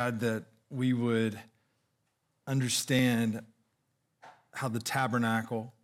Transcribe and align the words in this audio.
God, 0.00 0.20
that 0.20 0.44
we 0.70 0.94
would 0.94 1.38
understand 2.46 3.42
how 4.54 4.66
the 4.66 4.78
tabernacle 4.80 5.74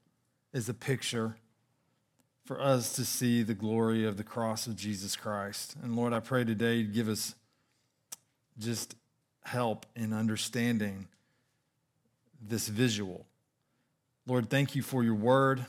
is 0.55 0.71
a 0.71 0.75
picture 0.75 1.37
for 2.47 2.59
us 2.59 2.95
to 2.95 3.05
see 3.05 3.43
the 3.43 3.53
glory 3.53 4.07
of 4.07 4.17
the 4.17 4.25
cross 4.25 4.67
of 4.67 4.75
Jesus 4.75 5.17
Christ. 5.17 5.77
And 5.83 5.97
Lord, 5.97 6.15
I 6.15 6.21
pray 6.21 6.45
today 6.45 6.77
you'd 6.77 6.95
give 6.95 7.11
us 7.11 7.35
just 8.59 8.97
help 9.45 9.85
in 9.95 10.15
understanding 10.15 11.09
this 12.41 12.69
visual. 12.69 13.27
Lord, 14.27 14.49
thank 14.49 14.75
you 14.75 14.81
for 14.81 15.05
your 15.05 15.15
word. 15.15 15.67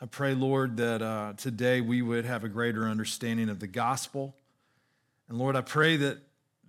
I 0.00 0.06
pray, 0.06 0.32
Lord, 0.32 0.78
that 0.78 1.02
uh, 1.02 1.34
today 1.36 1.82
we 1.82 2.00
would 2.00 2.24
have 2.24 2.44
a 2.44 2.48
greater 2.48 2.84
understanding 2.84 3.50
of 3.50 3.60
the 3.60 3.66
gospel. 3.66 4.34
And 5.28 5.36
Lord, 5.36 5.54
I 5.54 5.60
pray 5.60 5.98
that 5.98 6.20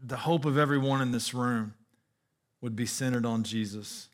the 0.07 0.17
hope 0.17 0.45
of 0.45 0.57
everyone 0.57 1.01
in 1.01 1.11
this 1.11 1.33
room 1.33 1.73
would 2.61 2.75
be 2.75 2.85
centered 2.85 3.25
on 3.25 3.43
Jesus. 3.43 4.07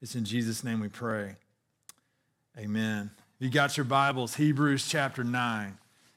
It's 0.00 0.14
in 0.14 0.24
Jesus' 0.24 0.62
name 0.62 0.80
we 0.80 0.88
pray. 0.88 1.36
Amen. 2.56 3.10
You 3.40 3.50
got 3.50 3.76
your 3.76 3.84
Bibles, 3.84 4.36
Hebrews 4.36 4.88
chapter 4.88 5.24
9. 5.24 5.76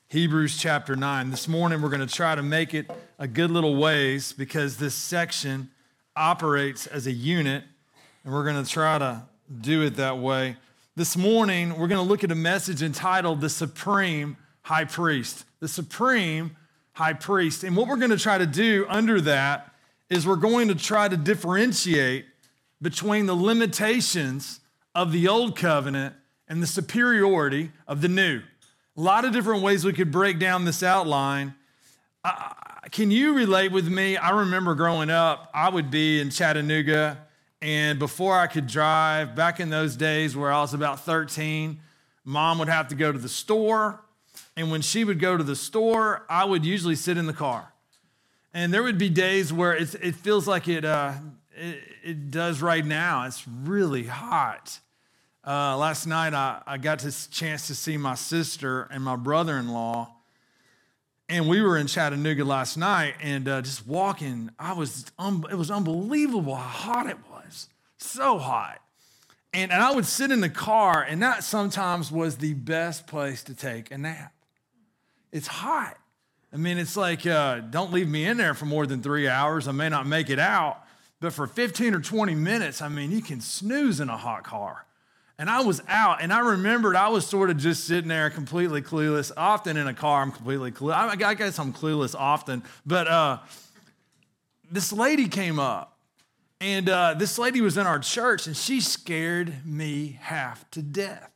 Hebrews 0.09 0.57
chapter 0.57 0.95
9. 0.95 1.31
This 1.31 1.48
morning 1.48 1.81
we're 1.81 1.90
going 1.90 2.07
to 2.07 2.13
try 2.13 2.35
to 2.35 2.43
make 2.43 2.76
it 2.76 2.90
a 3.17 3.27
good 3.27 3.49
little 3.49 3.76
ways 3.76 4.34
because 4.34 4.77
this 4.77 4.93
section 4.93 5.71
operates 6.15 6.85
as 6.85 7.07
a 7.07 7.12
unit, 7.12 7.63
and 8.23 8.34
we're 8.34 8.43
going 8.43 8.63
to 8.63 8.70
try 8.70 8.99
to 8.99 9.23
do 9.62 9.81
it 9.81 9.95
that 9.95 10.20
way. 10.20 10.57
This 10.95 11.17
morning 11.17 11.71
we're 11.71 11.88
going 11.88 12.04
to 12.04 12.07
look 12.07 12.23
at 12.23 12.31
a 12.31 12.35
message 12.35 12.84
entitled 12.84 13.41
The 13.41 13.49
Supreme 13.49 14.38
High 14.62 14.85
Priest. 14.85 15.45
The 15.59 15.67
Supreme 15.67 16.55
High 16.95 17.13
Priest. 17.13 17.66
And 17.66 17.76
what 17.76 17.90
we're 17.90 17.98
going 17.98 18.12
to 18.12 18.17
try 18.17 18.38
to 18.38 18.45
do 18.45 18.85
under 18.88 19.20
that 19.22 19.73
is 20.09 20.26
we're 20.26 20.38
going 20.38 20.70
to 20.70 20.76
try 20.76 21.09
to 21.09 21.18
differentiate 21.18 22.26
between 22.81 23.26
the 23.26 23.35
limitations 23.35 24.62
of 24.93 25.12
the 25.12 25.27
old 25.27 25.57
covenant 25.57 26.16
and 26.48 26.63
the 26.63 26.68
superiority 26.68 27.71
of 27.85 28.01
the 28.01 28.07
new. 28.07 28.41
A 28.96 29.01
lot 29.01 29.26
of 29.26 29.34
different 29.34 29.62
ways 29.62 29.84
we 29.84 29.91
could 29.91 30.10
break 30.10 30.40
down 30.40 30.63
this 30.63 30.84
outline. 30.84 31.54
Uh, 32.23 32.51
can 32.91 33.12
you 33.12 33.34
relate 33.34 33.73
with 33.73 33.90
me? 33.90 34.16
I 34.16 34.29
remember 34.29 34.73
growing 34.73 35.10
up, 35.10 35.49
I 35.54 35.68
would 35.68 35.91
be 35.91 36.21
in 36.21 36.29
Chattanooga, 36.29 37.20
and 37.62 37.99
before 37.99 38.38
I 38.38 38.48
could 38.48 38.68
drive, 38.68 39.35
back 39.35 39.60
in 39.60 39.70
those 39.70 39.98
days 39.98 40.38
where 40.38 40.49
I 40.49 40.62
was 40.62 40.73
about 40.73 41.01
13, 41.01 41.82
mom 42.23 42.60
would 42.60 42.70
have 42.70 42.88
to 42.90 42.96
go 42.96 43.12
to 43.12 43.20
the 43.20 43.27
store. 43.27 43.99
And 44.57 44.71
when 44.71 44.81
she 44.81 45.03
would 45.03 45.20
go 45.20 45.37
to 45.37 45.43
the 45.43 45.55
store, 45.55 46.25
I 46.29 46.45
would 46.45 46.65
usually 46.65 46.95
sit 46.95 47.17
in 47.17 47.25
the 47.25 47.34
car. 47.34 47.73
And 48.53 48.73
there 48.73 48.84
would 48.84 48.98
be 48.98 49.09
days 49.09 49.51
where 49.51 49.75
it 49.75 50.15
feels 50.15 50.48
like 50.48 50.70
it, 50.70 50.85
uh, 50.85 51.13
it, 51.57 51.79
it, 52.03 52.31
does 52.31 52.61
right 52.61 52.85
now. 52.85 53.26
It's 53.26 53.45
really 53.48 54.03
hot. 54.03 54.79
Uh, 55.45 55.77
last 55.77 56.07
night, 56.07 56.33
I, 56.33 56.61
I 56.65 56.77
got 56.77 56.99
this 56.99 57.27
chance 57.27 57.67
to 57.67 57.76
see 57.76 57.98
my 57.98 58.15
sister 58.15 58.83
and 58.83 59.03
my 59.03 59.17
brother 59.17 59.57
in 59.57 59.67
law. 59.67 60.13
And 61.27 61.49
we 61.49 61.61
were 61.61 61.77
in 61.77 61.87
Chattanooga 61.87 62.45
last 62.45 62.77
night 62.77 63.15
and 63.21 63.48
uh, 63.48 63.61
just 63.61 63.85
walking, 63.85 64.51
I 64.57 64.72
was, 64.72 65.06
it 65.51 65.56
was 65.56 65.69
unbelievable 65.69 66.56
how 66.56 66.94
hot 66.94 67.07
it 67.07 67.17
was. 67.29 67.67
So 67.97 68.38
hot. 68.38 68.79
And, 69.53 69.72
and 69.72 69.81
I 69.81 69.91
would 69.94 70.06
sit 70.06 70.31
in 70.31 70.41
the 70.41 70.50
car, 70.50 71.01
and 71.01 71.22
that 71.23 71.44
sometimes 71.44 72.11
was 72.11 72.38
the 72.38 72.53
best 72.53 73.07
place 73.07 73.44
to 73.44 73.56
take 73.56 73.89
a 73.89 73.97
nap. 73.97 74.34
It's 75.36 75.47
hot. 75.47 75.97
I 76.53 76.56
mean, 76.56 76.78
it's 76.78 76.96
like, 76.96 77.28
uh, 77.28 77.59
don't 77.59 77.91
leave 77.91 78.08
me 78.08 78.24
in 78.24 78.38
there 78.38 78.53
for 78.53 78.64
more 78.64 78.88
than 78.88 79.03
three 79.03 79.28
hours. 79.28 79.68
I 79.68 79.74
may 79.74 79.90
not 79.90 80.08
make 80.08 80.30
it 80.30 80.40
out. 80.40 80.81
But 81.19 81.34
for 81.34 81.46
15 81.46 81.94
or 81.94 82.00
20 82.00 82.34
minutes, 82.36 82.81
I 82.81 82.88
mean, 82.88 83.12
you 83.12 83.22
can 83.22 83.41
snooze 83.41 84.00
in 84.00 84.08
a 84.08 84.16
hot 84.16 84.46
car. 84.46 84.86
And 85.38 85.50
I 85.50 85.59
was 85.59 85.81
out, 85.90 86.22
and 86.22 86.31
I 86.31 86.40
remembered 86.40 86.96
I 86.96 87.09
was 87.09 87.28
sort 87.28 87.50
of 87.50 87.58
just 87.58 87.84
sitting 87.84 88.07
there 88.07 88.29
completely 88.29 88.81
clueless. 88.81 89.29
Often 89.35 89.75
in 89.75 89.88
a 89.88 89.94
car, 89.94 90.22
I'm 90.22 90.31
completely 90.31 90.72
clueless. 90.72 91.22
I 91.22 91.34
guess 91.34 91.59
I'm 91.59 91.74
clueless 91.74 92.16
often. 92.18 92.63
But 92.85 93.09
uh, 93.09 93.40
this 94.72 94.94
lady 94.94 95.28
came 95.28 95.59
up, 95.59 95.97
and 96.62 96.88
uh, 96.88 97.13
this 97.16 97.38
lady 97.38 97.59
was 97.59 97.75
in 97.78 97.85
our 97.85 98.00
church, 98.00 98.47
and 98.47 98.56
she 98.56 98.79
scared 98.79 99.66
me 99.66 100.18
half 100.22 100.72
to 100.72 100.81
death. 100.81 101.29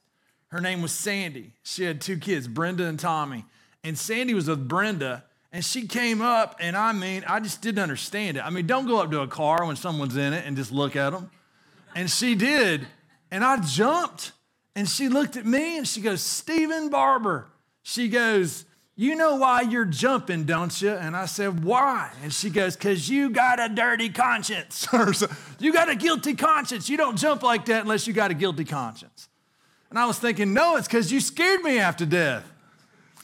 Her 0.48 0.62
name 0.62 0.82
was 0.82 0.94
Sandy. 0.94 1.52
She 1.64 1.84
had 1.84 2.00
two 2.00 2.18
kids, 2.18 2.48
Brenda 2.48 2.86
and 2.86 2.98
Tommy. 2.98 3.44
And 3.84 3.97
Sandy 3.97 4.34
was 4.34 4.47
with 4.47 4.67
Brenda, 4.67 5.23
and 5.51 5.63
she 5.63 5.88
came 5.88 6.22
up, 6.22 6.57
and 6.59 6.75
I 6.75 6.91
mean, 6.91 7.23
I 7.28 7.40
just 7.40 7.62
didn't 7.62 7.81
understand 7.81 8.38
it. 8.38 8.45
I 8.45 8.50
mean, 8.50 8.67
don't 8.67 8.88
go 8.88 9.00
up 9.00 9.09
to 9.12 9.22
a 9.22 9.28
car 9.28 9.66
when 9.66 9.75
someone's 9.75 10.16
in 10.17 10.34
it 10.34 10.45
and 10.45 10.56
just 10.56 10.72
look 10.72 10.95
at 10.95 11.12
them. 11.12 11.31
And 11.95 12.09
she 12.09 12.35
did. 12.35 12.88
And 13.31 13.44
I 13.44 13.57
jumped 13.57 14.31
and 14.75 14.88
she 14.88 15.09
looked 15.09 15.38
at 15.38 15.45
me 15.45 15.78
and 15.78 15.88
she 15.88 16.01
goes, 16.01 16.22
Stephen 16.22 16.90
Barber. 16.90 17.47
She 17.84 18.07
goes, 18.07 18.66
You 18.95 19.16
know 19.16 19.35
why 19.35 19.62
you're 19.62 19.85
jumping, 19.85 20.46
don't 20.46 20.81
you? 20.81 20.91
And 20.91 21.16
I 21.16 21.25
said, 21.25 21.63
Why? 21.63 22.11
And 22.23 22.34
she 22.34 22.50
goes, 22.50 22.75
Because 22.75 23.09
you 23.09 23.29
got 23.29 23.59
a 23.59 23.69
dirty 23.69 24.09
conscience. 24.09 24.88
you 25.59 25.73
got 25.73 25.90
a 25.90 25.96
guilty 25.96 26.35
conscience. 26.35 26.90
You 26.90 26.97
don't 26.97 27.17
jump 27.17 27.44
like 27.44 27.66
that 27.66 27.81
unless 27.81 28.07
you 28.07 28.13
got 28.13 28.31
a 28.31 28.35
guilty 28.35 28.66
conscience. 28.66 29.28
And 29.90 29.97
I 29.97 30.06
was 30.06 30.19
thinking, 30.19 30.53
No, 30.53 30.78
it's 30.78 30.88
because 30.88 31.11
you 31.11 31.19
scared 31.19 31.61
me 31.61 31.79
after 31.79 32.06
death. 32.06 32.49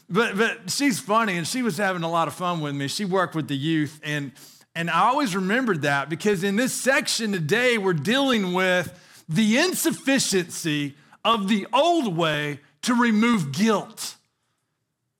But, 0.09 0.37
but 0.37 0.69
she's 0.69 0.99
funny 0.99 1.37
and 1.37 1.47
she 1.47 1.61
was 1.61 1.77
having 1.77 2.03
a 2.03 2.09
lot 2.09 2.27
of 2.27 2.35
fun 2.35 2.61
with 2.61 2.75
me. 2.75 2.87
She 2.87 3.05
worked 3.05 3.35
with 3.35 3.47
the 3.47 3.57
youth 3.57 3.99
and 4.03 4.31
and 4.75 4.89
I 4.89 5.07
always 5.07 5.35
remembered 5.35 5.83
that 5.83 6.09
because 6.09 6.43
in 6.43 6.57
this 6.57 6.73
section 6.73 7.31
today, 7.31 7.77
we're 7.77 7.93
dealing 7.93 8.51
with 8.51 9.23
the 9.29 9.57
insufficiency 9.57 10.95
of 11.23 11.47
the 11.47 11.65
old 11.71 12.15
way 12.15 12.59
to 12.81 12.93
remove 12.93 13.53
guilt. 13.53 14.17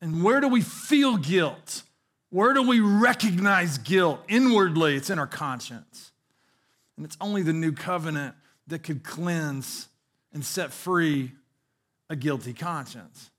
And 0.02 0.24
where 0.24 0.42
do 0.42 0.50
we 0.50 0.62
feel 0.62 1.16
guilt? 1.16 1.84
Where 2.32 2.54
do 2.54 2.64
we 2.64 2.82
recognize 2.82 3.78
guilt? 3.78 4.20
Inwardly, 4.28 4.96
it's 4.96 5.10
in 5.10 5.20
our 5.20 5.28
conscience. 5.28 6.12
And 6.98 7.06
it's 7.06 7.18
only 7.22 7.42
the 7.42 7.54
new 7.54 7.72
covenant 7.72 8.36
that 8.68 8.84
could 8.84 9.04
cleanse 9.04 9.88
and 10.34 10.44
set 10.44 10.74
free 10.74 11.32
a 12.10 12.16
guilty 12.16 12.54
conscience. 12.54 13.32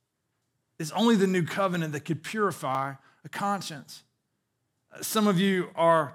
It's 0.78 0.90
only 0.92 1.16
the 1.16 1.26
new 1.26 1.44
covenant 1.44 1.92
that 1.92 2.00
could 2.00 2.22
purify 2.22 2.94
a 3.24 3.28
conscience. 3.28 4.02
Uh, 4.92 5.02
some 5.02 5.26
of 5.26 5.40
you 5.40 5.70
are 5.74 6.14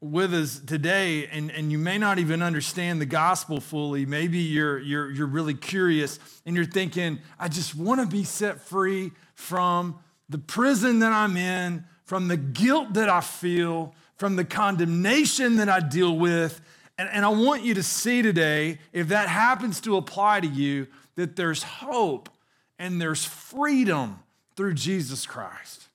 with 0.00 0.32
us 0.32 0.60
today 0.60 1.26
and, 1.26 1.50
and 1.50 1.72
you 1.72 1.78
may 1.78 1.98
not 1.98 2.20
even 2.20 2.40
understand 2.40 3.00
the 3.00 3.06
gospel 3.06 3.60
fully 3.60 4.06
maybe 4.06 4.38
you're, 4.38 4.78
you're, 4.78 5.10
you're 5.10 5.26
really 5.26 5.54
curious 5.54 6.20
and 6.46 6.54
you're 6.54 6.64
thinking 6.64 7.18
i 7.36 7.48
just 7.48 7.74
want 7.74 8.00
to 8.00 8.06
be 8.06 8.22
set 8.22 8.60
free 8.60 9.10
from 9.34 9.98
the 10.28 10.38
prison 10.38 11.00
that 11.00 11.10
i'm 11.10 11.36
in 11.36 11.82
from 12.04 12.28
the 12.28 12.36
guilt 12.36 12.94
that 12.94 13.08
i 13.08 13.20
feel 13.20 13.92
from 14.14 14.36
the 14.36 14.44
condemnation 14.44 15.56
that 15.56 15.68
i 15.68 15.80
deal 15.80 16.16
with 16.16 16.60
and, 16.96 17.08
and 17.12 17.24
i 17.24 17.28
want 17.28 17.64
you 17.64 17.74
to 17.74 17.82
see 17.82 18.22
today 18.22 18.78
if 18.92 19.08
that 19.08 19.28
happens 19.28 19.80
to 19.80 19.96
apply 19.96 20.38
to 20.38 20.46
you 20.46 20.86
that 21.16 21.34
there's 21.34 21.64
hope 21.64 22.28
and 22.78 23.00
there's 23.00 23.24
freedom 23.24 24.20
through 24.56 24.74
jesus 24.74 25.26
christ 25.26 25.88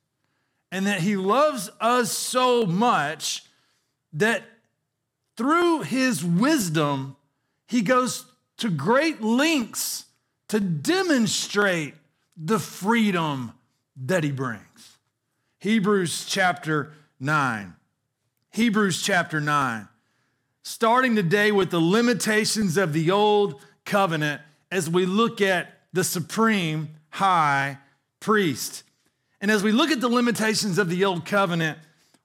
and 0.74 0.88
that 0.88 1.02
he 1.02 1.16
loves 1.16 1.70
us 1.80 2.12
so 2.12 2.66
much 2.66 3.44
that 4.12 4.44
through 5.38 5.82
his 5.82 6.24
wisdom, 6.24 7.16
he 7.68 7.82
goes 7.82 8.26
to 8.58 8.70
great 8.70 9.22
lengths 9.22 10.06
to 10.48 10.60
demonstrate 10.60 11.94
the 12.36 12.60
freedom 12.60 13.54
that 13.96 14.24
he 14.24 14.32
brings. 14.32 14.98
Hebrews 15.60 16.26
chapter 16.28 16.94
9. 17.20 17.76
Hebrews 18.52 19.02
chapter 19.02 19.40
9. 19.40 19.88
Starting 20.64 21.16
today 21.16 21.52
with 21.52 21.72
the 21.72 21.80
limitations 21.80 22.78
of 22.78 22.94
the 22.94 23.12
old 23.12 23.62
covenant 23.86 24.42
as 24.72 24.90
we 24.90 25.06
look 25.06 25.42
at 25.42 25.73
the 25.94 26.04
supreme 26.04 26.90
high 27.10 27.78
priest. 28.20 28.84
And 29.40 29.52
as 29.52 29.64
we 29.64 29.72
look 29.72 29.92
at 29.92 30.02
the 30.02 30.10
limitations 30.10 30.78
of 30.78 30.90
the 30.90 31.06
old 31.06 31.26
covenant, 31.26 31.78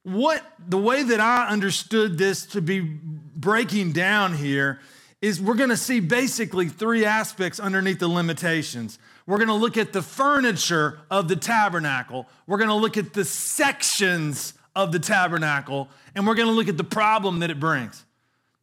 what 0.02 0.42
the 0.66 0.78
way 0.78 1.02
that 1.02 1.20
I 1.20 1.48
understood 1.48 2.16
this 2.16 2.46
to 2.46 2.62
be 2.62 2.80
breaking 2.80 3.92
down 3.92 4.34
here 4.34 4.80
is 5.20 5.40
we're 5.40 5.54
going 5.54 5.70
to 5.70 5.76
see 5.76 6.00
basically 6.00 6.68
three 6.68 7.04
aspects 7.04 7.58
underneath 7.58 7.98
the 7.98 8.08
limitations. 8.08 8.98
We're 9.26 9.38
going 9.38 9.48
to 9.48 9.54
look 9.54 9.76
at 9.76 9.92
the 9.92 10.00
furniture 10.00 11.00
of 11.10 11.28
the 11.28 11.36
tabernacle. 11.36 12.26
We're 12.46 12.58
going 12.58 12.68
to 12.68 12.74
look 12.74 12.96
at 12.96 13.12
the 13.12 13.24
sections 13.24 14.54
of 14.76 14.92
the 14.92 15.00
tabernacle, 15.00 15.88
and 16.14 16.26
we're 16.26 16.36
going 16.36 16.48
to 16.48 16.54
look 16.54 16.68
at 16.68 16.76
the 16.76 16.84
problem 16.84 17.40
that 17.40 17.50
it 17.50 17.58
brings. 17.58 18.04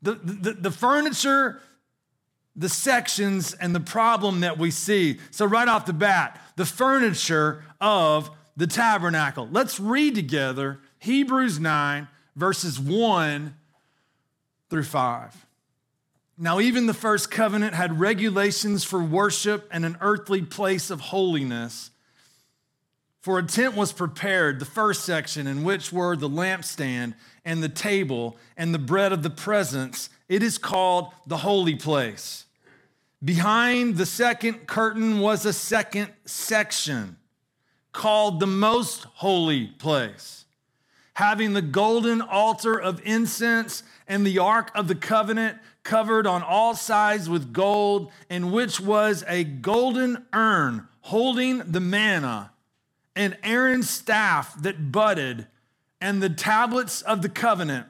The, 0.01 0.13
the, 0.13 0.54
the 0.54 0.72
furniture, 0.72 1.62
the 2.56 2.69
sections, 2.69 3.54
and 3.54 3.75
the 3.75 3.80
problem 3.80 4.40
that 4.40 4.57
we 4.57 4.72
see. 4.72 5.19
So, 5.31 5.46
right 5.46 5.68
off 5.68 5.86
the 5.86 5.94
bat, 5.94 6.42
the 6.56 6.66
furniture 6.66 7.63
of 7.81 8.30
the 8.56 8.68
tabernacle. 8.68 9.48
Let's 9.52 9.80
read 9.80 10.16
together 10.16 10.80
Hebrews 11.00 11.60
9, 11.60 12.07
verses 12.36 12.80
1 12.80 13.56
through 14.69 14.84
5. 14.84 15.46
Now, 16.38 16.60
even 16.60 16.86
the 16.86 16.94
first 16.94 17.31
covenant 17.31 17.74
had 17.75 18.00
regulations 18.00 18.84
for 18.84 19.01
worship 19.01 19.68
and 19.72 19.86
an 19.86 19.98
earthly 20.01 20.42
place 20.42 20.90
of 20.90 21.00
holiness. 21.00 21.92
For 23.22 23.40
a 23.40 23.44
tent 23.44 23.75
was 23.75 23.92
prepared, 23.92 24.60
the 24.60 24.66
first 24.66 25.06
section, 25.06 25.48
in 25.48 25.63
which 25.63 25.92
were 25.92 26.16
the 26.16 26.30
lampstand 26.30 27.16
and 27.44 27.63
the 27.63 27.69
table 27.69 28.38
and 28.58 28.74
the 28.74 28.80
bread 28.80 29.13
of 29.13 29.24
the 29.24 29.30
presence. 29.30 30.10
It 30.28 30.44
is 30.44 30.58
called 30.58 31.13
the 31.25 31.38
holy 31.38 31.75
place. 31.75 32.44
Behind 33.23 33.97
the 33.97 34.06
second 34.06 34.67
curtain 34.67 35.19
was 35.19 35.45
a 35.45 35.53
second 35.53 36.12
section 36.25 37.17
called 37.91 38.39
the 38.39 38.47
most 38.47 39.06
holy 39.06 39.67
place, 39.67 40.45
having 41.13 41.53
the 41.53 41.62
golden 41.62 42.21
altar 42.21 42.79
of 42.79 43.01
incense 43.06 43.83
and 44.07 44.25
the 44.25 44.38
ark 44.38 44.69
of 44.75 44.88
the 44.88 44.95
covenant 44.95 45.57
covered 45.83 46.27
on 46.27 46.44
all 46.44 46.75
sides 46.75 47.29
with 47.29 47.53
gold, 47.53 48.12
in 48.29 48.51
which 48.51 48.79
was 48.79 49.23
a 49.27 49.44
golden 49.44 50.25
urn 50.33 50.88
holding 51.01 51.59
the 51.59 51.79
manna, 51.79 52.51
and 53.15 53.38
Aaron's 53.44 53.89
staff 53.89 54.62
that 54.62 54.91
budded, 54.91 55.47
and 56.01 56.21
the 56.21 56.29
tablets 56.29 57.01
of 57.03 57.21
the 57.21 57.29
covenant. 57.29 57.88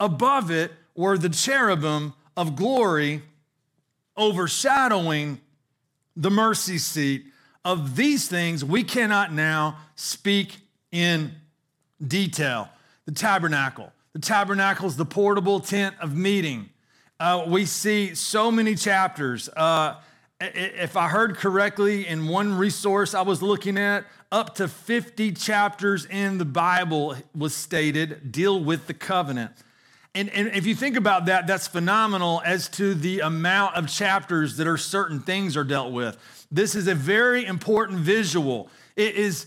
Above 0.00 0.50
it 0.50 0.72
were 0.94 1.16
the 1.16 1.28
cherubim 1.28 2.14
of 2.36 2.56
glory 2.56 3.22
overshadowing 4.18 5.40
the 6.16 6.30
mercy 6.30 6.78
seat. 6.78 7.26
Of 7.64 7.96
these 7.96 8.28
things, 8.28 8.64
we 8.64 8.82
cannot 8.82 9.32
now 9.32 9.78
speak 9.94 10.58
in 10.90 11.32
detail. 12.06 12.68
The 13.04 13.12
tabernacle. 13.12 13.92
The 14.12 14.20
tabernacle 14.20 14.86
is 14.86 14.96
the 14.96 15.04
portable 15.04 15.60
tent 15.60 15.94
of 16.00 16.16
meeting. 16.16 16.70
Uh, 17.20 17.44
we 17.46 17.66
see 17.66 18.14
so 18.14 18.50
many 18.50 18.74
chapters. 18.74 19.48
Uh, 19.50 19.96
if 20.40 20.96
I 20.96 21.08
heard 21.08 21.36
correctly, 21.36 22.06
in 22.06 22.28
one 22.28 22.56
resource 22.56 23.12
I 23.12 23.22
was 23.22 23.42
looking 23.42 23.76
at, 23.76 24.04
up 24.30 24.54
to 24.56 24.68
50 24.68 25.32
chapters 25.32 26.04
in 26.04 26.38
the 26.38 26.44
Bible 26.44 27.16
was 27.34 27.54
stated 27.54 28.30
deal 28.30 28.62
with 28.62 28.86
the 28.86 28.94
covenant. 28.94 29.52
And, 30.18 30.30
and 30.30 30.48
if 30.48 30.66
you 30.66 30.74
think 30.74 30.96
about 30.96 31.26
that, 31.26 31.46
that's 31.46 31.68
phenomenal 31.68 32.42
as 32.44 32.68
to 32.70 32.92
the 32.92 33.20
amount 33.20 33.76
of 33.76 33.86
chapters 33.86 34.56
that 34.56 34.66
are 34.66 34.76
certain 34.76 35.20
things 35.20 35.56
are 35.56 35.62
dealt 35.62 35.92
with. 35.92 36.18
This 36.50 36.74
is 36.74 36.88
a 36.88 36.94
very 36.96 37.46
important 37.46 38.00
visual. 38.00 38.68
It 38.96 39.14
is, 39.14 39.46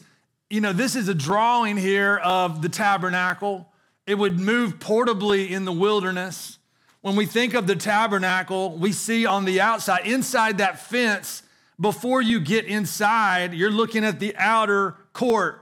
you 0.50 0.62
know, 0.62 0.72
this 0.72 0.96
is 0.96 1.10
a 1.10 1.14
drawing 1.14 1.76
here 1.76 2.16
of 2.16 2.62
the 2.62 2.70
tabernacle. 2.70 3.68
It 4.08 4.16
would 4.16 4.40
move 4.40 4.80
portably 4.80 5.50
in 5.50 5.66
the 5.66 5.74
wilderness. 5.74 6.58
When 7.02 7.18
we 7.18 7.26
think 7.26 7.54
of 7.54 7.68
the 7.68 7.76
tabernacle, 7.76 8.78
we 8.78 8.94
see 8.94 9.26
on 9.26 9.44
the 9.44 9.60
outside, 9.60 10.08
inside 10.08 10.60
that 10.60 10.80
fence, 10.80 11.44
before 11.82 12.22
you 12.22 12.40
get 12.40 12.64
inside, 12.64 13.54
you're 13.54 13.72
looking 13.72 14.06
at 14.06 14.22
the 14.22 14.34
outer 14.38 14.96
court. 15.12 15.61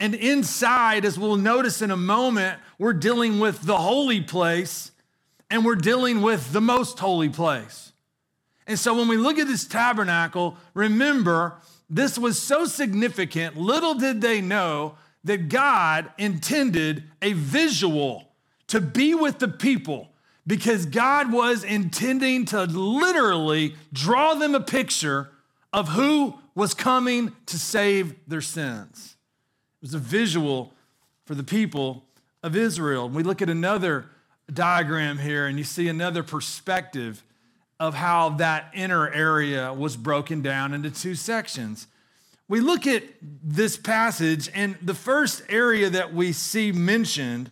And 0.00 0.14
inside, 0.14 1.04
as 1.04 1.18
we'll 1.18 1.36
notice 1.36 1.82
in 1.82 1.90
a 1.90 1.96
moment, 1.96 2.58
we're 2.78 2.92
dealing 2.92 3.40
with 3.40 3.62
the 3.62 3.78
holy 3.78 4.20
place 4.20 4.92
and 5.50 5.64
we're 5.64 5.74
dealing 5.74 6.22
with 6.22 6.52
the 6.52 6.60
most 6.60 6.98
holy 6.98 7.28
place. 7.28 7.92
And 8.66 8.78
so 8.78 8.94
when 8.94 9.08
we 9.08 9.16
look 9.16 9.38
at 9.38 9.48
this 9.48 9.64
tabernacle, 9.66 10.56
remember, 10.74 11.56
this 11.88 12.18
was 12.18 12.40
so 12.40 12.66
significant, 12.66 13.56
little 13.56 13.94
did 13.94 14.20
they 14.20 14.40
know 14.40 14.96
that 15.24 15.48
God 15.48 16.12
intended 16.18 17.04
a 17.22 17.32
visual 17.32 18.28
to 18.68 18.80
be 18.80 19.14
with 19.14 19.38
the 19.38 19.48
people 19.48 20.10
because 20.46 20.86
God 20.86 21.32
was 21.32 21.64
intending 21.64 22.44
to 22.46 22.64
literally 22.64 23.74
draw 23.92 24.34
them 24.34 24.54
a 24.54 24.60
picture 24.60 25.30
of 25.72 25.88
who 25.88 26.38
was 26.54 26.74
coming 26.74 27.32
to 27.46 27.58
save 27.58 28.14
their 28.26 28.40
sins. 28.40 29.17
It 29.80 29.84
was 29.86 29.94
a 29.94 29.98
visual 29.98 30.74
for 31.24 31.34
the 31.34 31.44
people 31.44 32.04
of 32.42 32.56
Israel. 32.56 33.06
And 33.06 33.14
we 33.14 33.22
look 33.22 33.40
at 33.42 33.48
another 33.48 34.06
diagram 34.52 35.18
here, 35.18 35.46
and 35.46 35.56
you 35.56 35.64
see 35.64 35.88
another 35.88 36.22
perspective 36.22 37.22
of 37.78 37.94
how 37.94 38.30
that 38.30 38.70
inner 38.74 39.08
area 39.12 39.72
was 39.72 39.96
broken 39.96 40.42
down 40.42 40.74
into 40.74 40.90
two 40.90 41.14
sections. 41.14 41.86
We 42.48 42.60
look 42.60 42.86
at 42.86 43.04
this 43.20 43.76
passage, 43.76 44.50
and 44.52 44.76
the 44.82 44.94
first 44.94 45.42
area 45.48 45.90
that 45.90 46.12
we 46.12 46.32
see 46.32 46.72
mentioned 46.72 47.50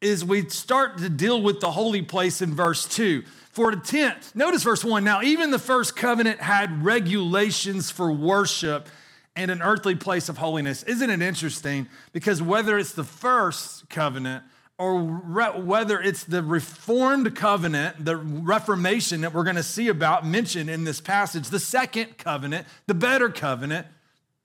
is 0.00 0.24
we 0.24 0.48
start 0.50 0.98
to 0.98 1.08
deal 1.08 1.42
with 1.42 1.60
the 1.60 1.72
holy 1.72 2.02
place 2.02 2.42
in 2.42 2.54
verse 2.54 2.86
2. 2.86 3.24
For 3.50 3.70
the 3.74 3.80
tent, 3.80 4.32
notice 4.34 4.62
verse 4.62 4.84
1. 4.84 5.02
Now, 5.02 5.22
even 5.22 5.50
the 5.50 5.58
first 5.58 5.96
covenant 5.96 6.40
had 6.40 6.84
regulations 6.84 7.90
for 7.90 8.12
worship 8.12 8.88
and 9.36 9.50
an 9.50 9.62
earthly 9.62 9.94
place 9.94 10.28
of 10.28 10.38
holiness. 10.38 10.82
Isn't 10.84 11.10
it 11.10 11.22
interesting? 11.22 11.88
Because 12.12 12.42
whether 12.42 12.78
it's 12.78 12.92
the 12.92 13.04
first 13.04 13.88
covenant 13.88 14.42
or 14.78 15.00
re- 15.00 15.60
whether 15.60 16.00
it's 16.00 16.24
the 16.24 16.42
reformed 16.42 17.36
covenant, 17.36 18.04
the 18.04 18.16
reformation 18.16 19.20
that 19.20 19.32
we're 19.32 19.44
going 19.44 19.56
to 19.56 19.62
see 19.62 19.88
about 19.88 20.26
mentioned 20.26 20.68
in 20.68 20.84
this 20.84 21.00
passage, 21.00 21.48
the 21.48 21.60
second 21.60 22.18
covenant, 22.18 22.66
the 22.86 22.94
better 22.94 23.28
covenant, 23.28 23.86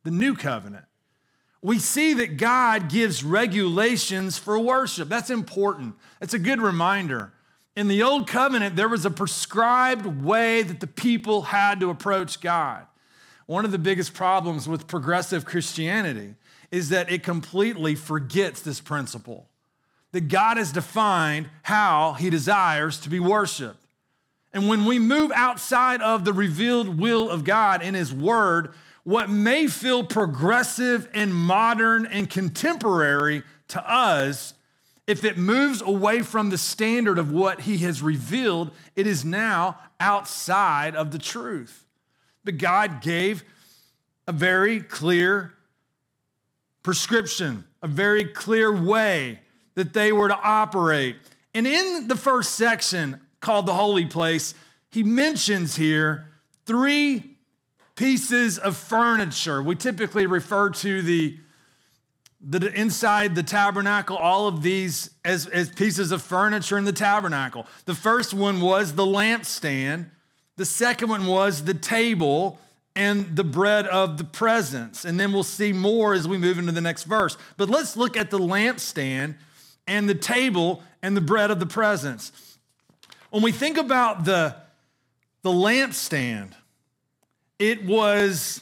the 0.04 0.12
new 0.12 0.36
covenant 0.36 0.86
we 1.62 1.78
see 1.78 2.14
that 2.16 2.38
God 2.38 2.90
gives 2.90 3.24
regulations 3.24 4.38
for 4.38 4.58
worship. 4.58 5.10
That's 5.10 5.30
important. 5.30 5.96
It's 6.20 6.34
a 6.34 6.40
good 6.40 6.62
reminder. 6.62 7.34
In 7.76 7.88
the 7.88 8.04
old 8.04 8.28
covenant, 8.28 8.76
there 8.76 8.90
was 8.90 9.06
a 9.06 9.12
prescribed 9.12 10.06
way 10.06 10.64
that 10.64 10.80
the 10.80 10.88
people 10.88 11.44
had 11.44 11.80
to 11.82 11.90
approach 11.90 12.42
God. 12.42 12.86
One 13.52 13.66
of 13.66 13.72
the 13.74 13.78
biggest 13.78 14.14
problems 14.14 14.66
with 14.66 14.88
progressive 14.88 15.44
Christianity 15.44 16.36
is 16.72 16.88
that 16.88 17.12
it 17.12 17.22
completely 17.22 17.96
forgets 17.96 18.62
this 18.62 18.80
principle 18.80 19.50
that 20.14 20.30
God 20.30 20.56
has 20.56 20.72
defined 20.72 21.50
how 21.64 22.14
he 22.14 22.30
desires 22.30 22.98
to 23.02 23.10
be 23.10 23.20
worshiped. 23.20 23.86
And 24.54 24.70
when 24.70 24.86
we 24.86 25.00
move 25.00 25.34
outside 25.36 26.02
of 26.02 26.24
the 26.24 26.32
revealed 26.32 26.98
will 26.98 27.30
of 27.30 27.44
God 27.44 27.82
in 27.82 27.94
his 27.94 28.14
word, 28.14 28.74
what 29.04 29.30
may 29.30 29.68
feel 29.68 30.06
progressive 30.06 31.10
and 31.14 31.36
modern 31.36 32.06
and 32.06 32.30
contemporary 32.30 33.44
to 33.68 33.86
us, 33.86 34.54
if 35.08 35.26
it 35.26 35.38
moves 35.38 35.82
away 35.82 36.22
from 36.22 36.52
the 36.52 36.58
standard 36.58 37.20
of 37.20 37.34
what 37.34 37.60
he 37.60 37.80
has 37.80 38.02
revealed, 38.02 38.72
it 38.96 39.06
is 39.06 39.26
now 39.26 39.78
outside 40.00 40.96
of 40.96 41.12
the 41.12 41.20
truth. 41.20 41.86
But 42.44 42.58
God 42.58 43.02
gave 43.02 43.44
a 44.28 44.32
very 44.32 44.80
clear 44.80 45.54
prescription, 46.84 47.66
a 47.82 47.88
very 47.88 48.26
clear 48.26 48.72
way 48.76 49.40
that 49.76 49.94
they 49.94 50.12
were 50.12 50.28
to 50.28 50.40
operate. 50.42 51.16
And 51.54 51.68
in 51.68 52.08
the 52.08 52.16
first 52.16 52.56
section 52.56 53.20
called 53.40 53.66
the 53.66 53.74
holy 53.74 54.06
place, 54.06 54.54
he 54.90 55.04
mentions 55.04 55.76
here 55.76 56.28
three 56.66 57.38
pieces 57.96 58.58
of 58.58 58.76
furniture. 58.76 59.62
We 59.62 59.76
typically 59.76 60.26
refer 60.26 60.70
to 60.72 61.02
the, 61.02 61.38
the 62.42 62.72
inside 62.74 63.36
the 63.36 63.44
tabernacle, 63.44 64.18
all 64.18 64.48
of 64.48 64.64
these 64.64 65.12
as, 65.24 65.46
as 65.48 65.70
pieces 65.70 66.12
of 66.12 66.22
furniture 66.22 66.78
in 66.78 66.86
the 66.86 66.94
tabernacle. 66.94 67.68
The 67.86 67.96
first 67.96 68.34
one 68.34 68.62
was 68.62 68.96
the 68.96 69.06
lampstand, 69.06 70.10
the 70.58 70.66
second 70.66 71.10
one 71.10 71.26
was 71.26 71.64
the 71.64 71.74
table 71.74 72.60
and 72.96 73.36
the 73.36 73.44
bread 73.44 73.88
of 73.88 74.18
the 74.18 74.24
presence. 74.24 75.06
And 75.06 75.20
then 75.20 75.32
we'll 75.32 75.44
see 75.44 75.74
more 75.74 76.14
as 76.14 76.28
we 76.28 76.38
move 76.38 76.58
into 76.58 76.72
the 76.72 76.82
next 76.82 77.04
verse. 77.04 77.38
But 77.58 77.70
let's 77.70 77.96
look 77.96 78.18
at 78.18 78.30
the 78.30 78.40
lampstand 78.40 79.36
and 79.88 80.10
the 80.10 80.16
table 80.16 80.84
and 81.02 81.16
the 81.16 81.22
bread 81.22 81.52
of 81.52 81.60
the 81.60 81.66
presence. 81.66 82.58
When 83.30 83.42
we 83.42 83.52
think 83.52 83.78
about 83.78 84.26
the, 84.26 84.56
the 85.42 85.52
lampstand, 85.52 86.52
it 87.60 87.86
was 87.86 88.62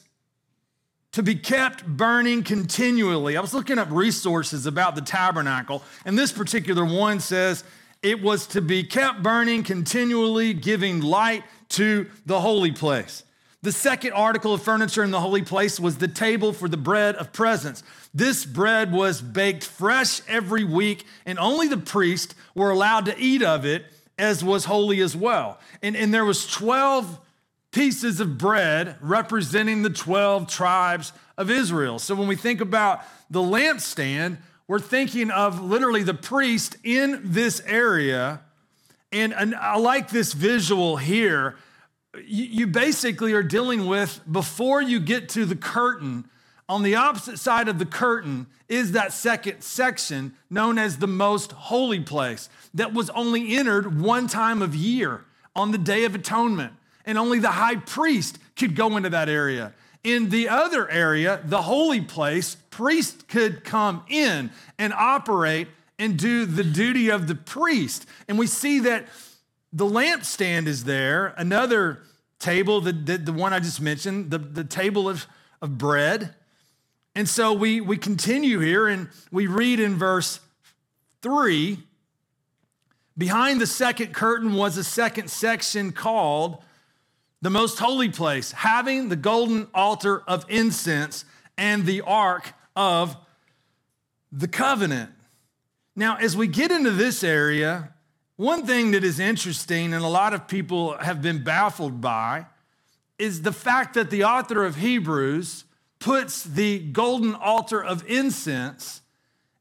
to 1.12 1.24
be 1.24 1.36
kept 1.36 1.86
burning 1.88 2.44
continually. 2.44 3.36
I 3.36 3.42
was 3.42 3.54
looking 3.54 3.80
up 3.80 3.90
resources 3.90 4.68
about 4.68 4.94
the 4.94 5.02
tabernacle, 5.02 5.84
and 6.06 6.18
this 6.18 6.32
particular 6.32 6.86
one 6.86 7.20
says 7.20 7.64
it 8.04 8.22
was 8.22 8.46
to 8.48 8.62
be 8.62 8.84
kept 8.84 9.24
burning 9.24 9.64
continually, 9.64 10.54
giving 10.54 11.02
light 11.02 11.44
to 11.70 12.10
the 12.26 12.40
holy 12.42 12.72
place. 12.72 13.24
The 13.62 13.72
second 13.74 14.14
article 14.14 14.54
of 14.54 14.62
furniture 14.62 15.04
in 15.04 15.12
the 15.12 15.20
holy 15.20 15.42
place 15.42 15.80
was 15.80 15.98
the 15.98 16.08
table 16.08 16.54
for 16.54 16.70
the 16.70 16.78
bread 16.78 17.16
of 17.16 17.34
presence. 17.34 17.84
This 18.14 18.46
bread 18.46 18.92
was 18.92 19.22
baked 19.22 19.66
fresh 19.66 20.22
every 20.30 20.64
week, 20.64 21.06
and 21.26 21.38
only 21.38 21.68
the 21.68 21.78
priest 21.78 22.36
were 22.56 22.70
allowed 22.70 23.06
to 23.06 23.20
eat 23.20 23.44
of 23.44 23.66
it, 23.66 23.86
as 24.18 24.44
was 24.44 24.66
holy 24.66 25.02
as 25.02 25.16
well. 25.16 25.60
And, 25.84 25.98
and 25.98 26.14
there 26.14 26.24
was 26.24 26.48
12 26.48 27.20
pieces 27.72 28.20
of 28.20 28.38
bread 28.38 28.96
representing 29.02 29.84
the 29.84 29.90
12 29.90 30.48
tribes 30.48 31.12
of 31.38 31.52
Israel. 31.52 32.00
So 32.00 32.16
when 32.16 32.28
we 32.28 32.36
think 32.36 32.62
about 32.62 33.02
the 33.30 33.42
lampstand, 33.42 34.38
we're 34.68 34.80
thinking 34.80 35.32
of 35.32 35.62
literally 35.62 36.04
the 36.04 36.14
priest 36.14 36.78
in 36.84 37.22
this 37.24 37.62
area. 37.66 38.42
And, 39.12 39.34
and 39.34 39.56
I 39.56 39.78
like 39.78 40.10
this 40.10 40.34
visual 40.34 40.98
here. 40.98 41.56
You, 42.16 42.46
you 42.46 42.68
basically 42.68 43.34
are 43.34 43.44
dealing 43.44 43.88
with, 43.88 44.22
before 44.30 44.82
you 44.82 45.00
get 45.00 45.30
to 45.30 45.46
the 45.46 45.56
curtain, 45.56 46.30
on 46.68 46.84
the 46.84 46.96
opposite 46.96 47.40
side 47.40 47.68
of 47.68 47.80
the 47.80 47.86
curtain 47.86 48.46
is 48.68 48.92
that 48.92 49.12
second 49.12 49.62
section 49.62 50.34
known 50.52 50.78
as 50.78 50.98
the 50.98 51.08
most 51.08 51.52
holy 51.52 52.00
place 52.00 52.48
that 52.76 52.94
was 52.94 53.10
only 53.10 53.58
entered 53.58 54.00
one 54.00 54.28
time 54.28 54.62
of 54.62 54.76
year 54.76 55.26
on 55.56 55.72
the 55.72 55.80
Day 55.80 56.06
of 56.06 56.14
Atonement. 56.14 56.74
And 57.06 57.18
only 57.18 57.40
the 57.40 57.50
high 57.50 57.78
priest 57.78 58.38
could 58.56 58.76
go 58.76 58.96
into 58.96 59.10
that 59.10 59.30
area. 59.30 59.74
In 60.04 60.30
the 60.30 60.48
other 60.48 60.88
area, 60.90 61.42
the 61.44 61.64
holy 61.64 62.02
place, 62.02 62.56
priest 62.70 63.28
could 63.28 63.64
come 63.64 64.04
in 64.08 64.52
and 64.78 64.94
operate 64.94 65.68
and 66.00 66.18
do 66.18 66.46
the 66.46 66.64
duty 66.64 67.10
of 67.10 67.28
the 67.28 67.36
priest. 67.36 68.08
And 68.28 68.40
we 68.40 68.48
see 68.48 68.80
that 68.80 69.08
the 69.72 69.86
lampstand 69.86 70.66
is 70.66 70.86
there, 70.86 71.36
another 71.38 72.00
table, 72.40 72.82
the, 72.82 72.94
the, 72.94 73.18
the 73.20 73.34
one 73.34 73.54
I 73.54 73.60
just 73.60 73.82
mentioned, 73.82 74.32
the, 74.32 74.40
the 74.40 74.64
table 74.64 75.08
of, 75.08 75.28
of 75.62 75.78
bread 75.78 76.34
and 77.20 77.28
so 77.28 77.52
we, 77.52 77.82
we 77.82 77.98
continue 77.98 78.60
here 78.60 78.88
and 78.88 79.10
we 79.32 79.48
read 79.48 79.80
in 79.80 79.98
verse 79.98 80.40
3 81.22 81.80
Behind 83.18 83.60
the 83.60 83.68
second 83.68 84.14
curtain 84.14 84.54
was 84.54 84.78
a 84.78 84.84
second 84.86 85.30
section 85.30 85.92
called 85.92 86.64
the 87.42 87.50
most 87.50 87.78
holy 87.78 88.08
place, 88.08 88.54
having 88.54 89.10
the 89.10 89.18
golden 89.18 89.68
altar 89.74 90.24
of 90.26 90.46
incense 90.48 91.26
and 91.58 91.86
the 91.86 92.00
ark 92.00 92.54
of 92.78 93.18
the 94.32 94.48
covenant. 94.48 95.12
Now, 96.00 96.16
as 96.16 96.38
we 96.38 96.48
get 96.48 96.72
into 96.72 96.92
this 96.92 97.26
area, 97.26 97.90
one 98.38 98.66
thing 98.66 98.92
that 98.92 99.04
is 99.04 99.20
interesting 99.20 99.94
and 99.94 100.02
a 100.02 100.08
lot 100.08 100.34
of 100.34 100.48
people 100.48 100.98
have 100.98 101.22
been 101.22 101.44
baffled 101.44 102.00
by 102.00 102.46
is 103.18 103.42
the 103.42 103.52
fact 103.52 103.96
that 103.96 104.10
the 104.10 104.24
author 104.24 104.64
of 104.64 104.78
Hebrews 104.78 105.66
puts 106.00 106.44
the 106.44 106.80
golden 106.80 107.36
altar 107.36 107.84
of 107.84 108.06
incense 108.08 109.02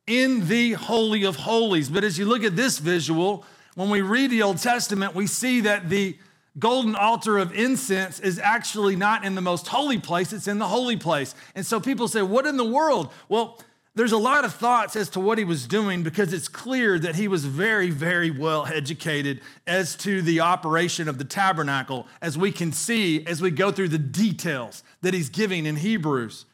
in 0.07 0.47
the 0.47 0.75
Holy 0.75 1.25
of 1.25 1.35
Holies. 1.35 1.89
But 1.89 2.05
as 2.05 2.19
you 2.19 2.25
look 2.25 2.45
at 2.45 2.55
this 2.55 2.79
visual, 2.79 3.45
when 3.75 3.91
we 3.91 4.01
read 4.01 4.31
the 4.31 4.43
Old 4.43 4.59
Testament, 4.59 5.17
we 5.17 5.27
see 5.27 5.63
that 5.63 5.91
the 5.91 6.17
golden 6.57 6.95
altar 6.95 7.37
of 7.37 7.53
incense 7.53 8.21
is 8.21 8.39
actually 8.39 8.95
not 8.95 9.25
in 9.25 9.35
the 9.35 9.41
most 9.41 9.67
holy 9.67 9.99
place, 9.99 10.33
it's 10.33 10.47
in 10.47 10.61
the 10.61 10.69
holy 10.69 10.97
place. 10.97 11.35
And 11.57 11.67
so 11.67 11.81
people 11.81 12.07
say, 12.07 12.23
What 12.23 12.47
in 12.47 12.57
the 12.57 12.65
world? 12.65 13.11
Well, 13.29 13.59
there's 13.99 14.13
a 14.13 14.17
lot 14.17 14.45
of 14.45 14.55
thoughts 14.55 14.95
as 14.95 15.09
to 15.09 15.19
what 15.19 15.39
he 15.39 15.45
was 15.45 15.67
doing 15.67 16.05
because 16.05 16.33
it's 16.33 16.47
clear 16.47 17.01
that 17.01 17.17
he 17.17 17.27
was 17.27 17.45
very, 17.45 17.91
very 17.91 18.31
well 18.31 18.65
educated 18.65 19.41
as 19.67 19.97
to 19.97 20.23
the 20.23 20.39
operation 20.39 21.09
of 21.09 21.19
the 21.19 21.25
tabernacle, 21.25 22.07
as 22.23 22.39
we 22.39 22.53
can 22.53 22.71
see 22.71 23.27
as 23.27 23.43
we 23.43 23.51
go 23.51 23.73
through 23.73 23.89
the 23.89 23.99
details 23.99 24.85
that 25.03 25.15
he's 25.15 25.29
giving 25.29 25.67
in 25.67 25.75
Hebrews. 25.75 26.45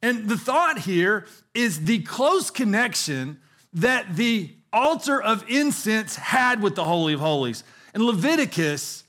And 0.00 0.28
the 0.28 0.38
thought 0.38 0.78
here 0.78 1.26
is 1.54 1.86
the 1.86 2.02
close 2.02 2.50
connection 2.50 3.40
that 3.72 4.14
the 4.14 4.52
altar 4.72 5.20
of 5.20 5.44
incense 5.48 6.14
had 6.14 6.62
with 6.62 6.76
the 6.76 6.84
Holy 6.84 7.14
of 7.14 7.20
Holies. 7.20 7.64
In 7.96 8.06
Leviticus, 8.06 9.02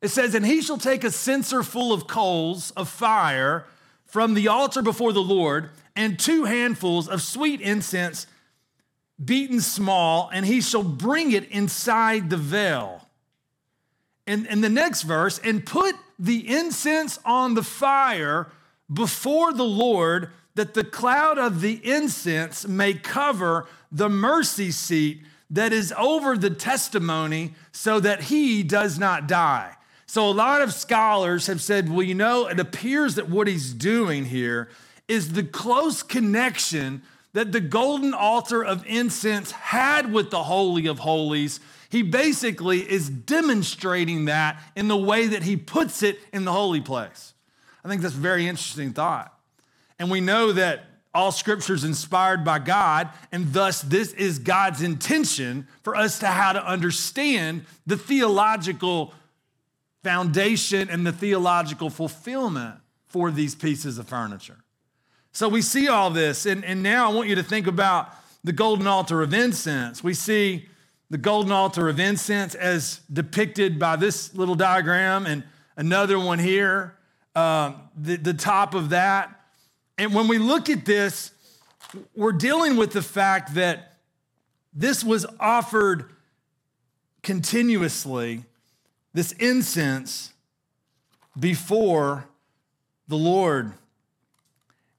it 0.00 0.08
says, 0.08 0.34
And 0.34 0.44
he 0.44 0.60
shall 0.60 0.78
take 0.78 1.04
a 1.04 1.12
censer 1.12 1.62
full 1.62 1.92
of 1.92 2.08
coals 2.08 2.72
of 2.72 2.88
fire 2.88 3.66
from 4.04 4.34
the 4.34 4.48
altar 4.48 4.82
before 4.82 5.12
the 5.12 5.22
Lord 5.22 5.70
and 5.94 6.18
two 6.18 6.44
handfuls 6.44 7.08
of 7.08 7.22
sweet 7.22 7.60
incense 7.60 8.26
beaten 9.22 9.60
small, 9.60 10.30
and 10.32 10.46
he 10.46 10.60
shall 10.60 10.82
bring 10.82 11.32
it 11.32 11.48
inside 11.50 12.30
the 12.30 12.36
veil. 12.36 13.06
And, 14.26 14.46
and 14.46 14.62
the 14.62 14.68
next 14.68 15.02
verse, 15.02 15.38
and 15.38 15.64
put 15.64 15.94
the 16.18 16.48
incense 16.48 17.18
on 17.24 17.54
the 17.54 17.62
fire 17.62 18.48
before 18.92 19.52
the 19.52 19.64
Lord, 19.64 20.30
that 20.54 20.74
the 20.74 20.84
cloud 20.84 21.38
of 21.38 21.60
the 21.60 21.80
incense 21.84 22.66
may 22.66 22.94
cover 22.94 23.66
the 23.90 24.08
mercy 24.08 24.70
seat 24.70 25.22
that 25.50 25.72
is 25.72 25.92
over 25.98 26.36
the 26.36 26.50
testimony, 26.50 27.54
so 27.72 28.00
that 28.00 28.22
he 28.24 28.62
does 28.62 28.98
not 28.98 29.28
die. 29.28 29.76
So, 30.06 30.28
a 30.28 30.32
lot 30.32 30.62
of 30.62 30.72
scholars 30.72 31.46
have 31.46 31.60
said, 31.60 31.90
well, 31.90 32.02
you 32.02 32.14
know, 32.14 32.46
it 32.46 32.58
appears 32.58 33.16
that 33.16 33.28
what 33.28 33.46
he's 33.46 33.72
doing 33.72 34.24
here 34.24 34.70
is 35.08 35.32
the 35.32 35.42
close 35.42 36.02
connection 36.02 37.02
that 37.32 37.52
the 37.52 37.60
golden 37.60 38.14
altar 38.14 38.62
of 38.62 38.84
incense 38.86 39.50
had 39.50 40.12
with 40.12 40.30
the 40.30 40.42
Holy 40.42 40.86
of 40.86 40.98
Holies. 41.00 41.60
He 41.88 42.02
basically 42.02 42.80
is 42.90 43.08
demonstrating 43.08 44.26
that 44.26 44.62
in 44.76 44.88
the 44.88 44.96
way 44.96 45.26
that 45.28 45.42
he 45.42 45.56
puts 45.56 46.02
it 46.02 46.18
in 46.32 46.44
the 46.44 46.52
holy 46.52 46.80
place. 46.80 47.34
I 47.84 47.88
think 47.88 48.02
that's 48.02 48.14
a 48.14 48.18
very 48.18 48.46
interesting 48.46 48.92
thought. 48.92 49.32
And 49.98 50.10
we 50.10 50.20
know 50.20 50.52
that 50.52 50.84
all 51.14 51.32
scripture 51.32 51.74
is 51.74 51.84
inspired 51.84 52.44
by 52.44 52.58
God, 52.58 53.10
and 53.30 53.52
thus 53.52 53.82
this 53.82 54.12
is 54.14 54.38
God's 54.38 54.80
intention 54.80 55.66
for 55.82 55.94
us 55.94 56.18
to 56.20 56.26
how 56.26 56.52
to 56.52 56.66
understand 56.66 57.66
the 57.86 57.96
theological 57.96 59.12
foundation 60.02 60.88
and 60.88 61.06
the 61.06 61.12
theological 61.12 61.90
fulfillment 61.90 62.76
for 63.06 63.30
these 63.30 63.54
pieces 63.54 63.98
of 63.98 64.08
furniture. 64.08 64.61
So 65.32 65.48
we 65.48 65.62
see 65.62 65.88
all 65.88 66.10
this, 66.10 66.44
and, 66.44 66.62
and 66.64 66.82
now 66.82 67.10
I 67.10 67.14
want 67.14 67.28
you 67.28 67.34
to 67.36 67.42
think 67.42 67.66
about 67.66 68.14
the 68.44 68.52
golden 68.52 68.86
altar 68.86 69.22
of 69.22 69.32
incense. 69.32 70.04
We 70.04 70.12
see 70.12 70.68
the 71.08 71.18
golden 71.18 71.52
altar 71.52 71.88
of 71.88 71.98
incense 71.98 72.54
as 72.54 73.00
depicted 73.10 73.78
by 73.78 73.96
this 73.96 74.34
little 74.34 74.54
diagram 74.54 75.26
and 75.26 75.42
another 75.76 76.18
one 76.18 76.38
here, 76.38 76.96
um, 77.34 77.76
the, 77.96 78.16
the 78.16 78.34
top 78.34 78.74
of 78.74 78.90
that. 78.90 79.40
And 79.96 80.14
when 80.14 80.28
we 80.28 80.38
look 80.38 80.68
at 80.68 80.84
this, 80.84 81.32
we're 82.14 82.32
dealing 82.32 82.76
with 82.76 82.92
the 82.92 83.02
fact 83.02 83.54
that 83.54 83.98
this 84.74 85.04
was 85.04 85.26
offered 85.38 86.10
continuously, 87.22 88.44
this 89.12 89.32
incense, 89.32 90.32
before 91.38 92.26
the 93.08 93.16
Lord. 93.16 93.72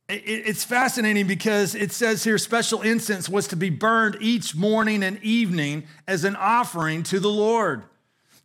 It's 0.10 0.66
fascinating 0.66 1.28
because 1.28 1.76
it 1.76 1.94
says 1.94 2.24
here 2.24 2.38
special 2.38 2.82
incense 2.82 3.30
was 3.30 3.48
to 3.48 3.56
be 3.56 3.70
burned 3.70 4.18
each 4.20 4.54
morning 4.54 5.02
and 5.02 5.22
evening 5.24 5.86
as 6.08 6.26
an 6.26 6.36
offering 6.36 7.04
to 7.04 7.20
the 7.20 7.30
Lord. 7.30 7.84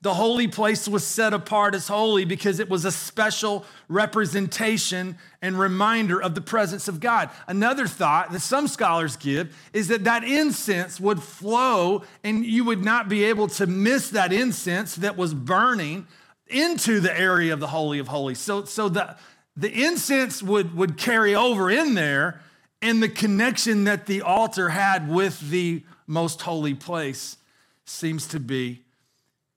The 0.00 0.15
holy 0.15 0.47
place 0.47 0.87
was 0.87 1.05
set 1.05 1.35
apart 1.35 1.75
as 1.75 1.88
holy 1.88 2.25
because 2.25 2.61
it 2.61 2.71
was 2.71 2.85
a 2.85 2.93
special 2.93 3.65
representation 3.88 5.19
and 5.43 5.59
reminder 5.59 6.23
of 6.23 6.37
the 6.37 6.41
presence 6.41 6.87
of 6.87 7.00
God. 7.00 7.31
Another 7.49 7.88
thought 7.88 8.31
that 8.31 8.38
some 8.38 8.69
scholars 8.69 9.17
give 9.17 9.57
is 9.73 9.88
that 9.88 10.05
that 10.05 10.23
incense 10.23 11.00
would 11.00 11.21
flow 11.21 12.05
and 12.23 12.47
you 12.47 12.62
would 12.62 12.85
not 12.85 13.09
be 13.09 13.25
able 13.25 13.49
to 13.49 13.67
miss 13.67 14.11
that 14.11 14.33
incense 14.33 14.95
that 14.95 15.17
was 15.17 15.35
burning 15.35 16.07
into 16.47 17.00
the 17.00 17.19
area 17.19 17.53
of 17.53 17.59
the 17.59 17.67
Holy 17.67 17.99
of 17.99 18.07
Holies. 18.07 18.38
So, 18.38 18.65
so 18.65 18.88
the, 18.88 19.17
the 19.59 19.73
incense 19.73 20.43
would, 20.43 20.77
would 20.77 20.97
carry 20.97 21.35
over 21.35 21.69
in 21.71 21.95
there, 21.95 22.41
and 22.81 23.03
the 23.03 23.09
connection 23.09 23.85
that 23.85 24.07
the 24.07 24.23
altar 24.23 24.69
had 24.69 25.09
with 25.09 25.50
the 25.50 25.83
most 26.07 26.43
holy 26.43 26.75
place 26.75 27.37
seems 27.85 28.29
to 28.29 28.38
be 28.38 28.83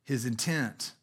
his 0.03 0.25
intent. 0.25 0.93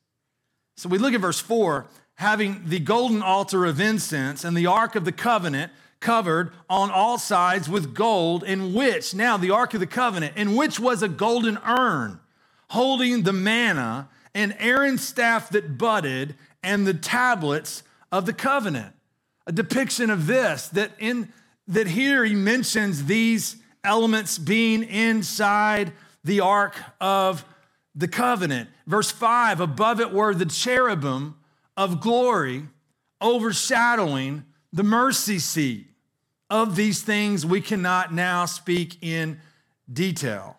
So 0.76 0.88
we 0.88 0.98
look 0.98 1.14
at 1.14 1.20
verse 1.20 1.40
4 1.40 1.86
having 2.14 2.62
the 2.66 2.80
golden 2.80 3.22
altar 3.22 3.64
of 3.64 3.80
incense 3.80 4.42
and 4.42 4.56
the 4.56 4.66
ark 4.66 4.96
of 4.96 5.04
the 5.04 5.12
covenant 5.12 5.70
covered 6.00 6.52
on 6.68 6.90
all 6.90 7.16
sides 7.16 7.68
with 7.68 7.94
gold, 7.94 8.42
in 8.42 8.74
which, 8.74 9.14
now 9.14 9.36
the 9.36 9.52
ark 9.52 9.72
of 9.74 9.80
the 9.80 9.86
covenant, 9.86 10.36
in 10.36 10.56
which 10.56 10.80
was 10.80 11.00
a 11.02 11.08
golden 11.08 11.56
urn 11.58 12.18
holding 12.70 13.22
the 13.22 13.32
manna 13.32 14.08
and 14.34 14.54
Aaron's 14.58 15.06
staff 15.06 15.48
that 15.50 15.78
budded 15.78 16.34
and 16.62 16.86
the 16.86 16.94
tablets 16.94 17.82
of 18.10 18.26
the 18.26 18.32
covenant. 18.32 18.94
A 19.46 19.52
depiction 19.52 20.10
of 20.10 20.26
this, 20.26 20.68
that 20.68 20.92
in 20.98 21.32
that 21.68 21.86
here 21.86 22.24
he 22.24 22.34
mentions 22.34 23.04
these 23.04 23.56
elements 23.84 24.38
being 24.38 24.82
inside 24.82 25.92
the 26.24 26.40
ark 26.40 26.74
of 27.00 27.44
the 27.94 28.08
covenant. 28.08 28.70
Verse 28.86 29.10
5 29.10 29.60
above 29.60 30.00
it 30.00 30.12
were 30.12 30.34
the 30.34 30.46
cherubim 30.46 31.36
of 31.76 32.00
glory 32.00 32.64
overshadowing 33.20 34.44
the 34.72 34.82
mercy 34.82 35.38
seat. 35.38 35.84
Of 36.50 36.76
these 36.76 37.02
things 37.02 37.44
we 37.44 37.60
cannot 37.60 38.14
now 38.14 38.46
speak 38.46 38.96
in 39.02 39.38
detail. 39.92 40.56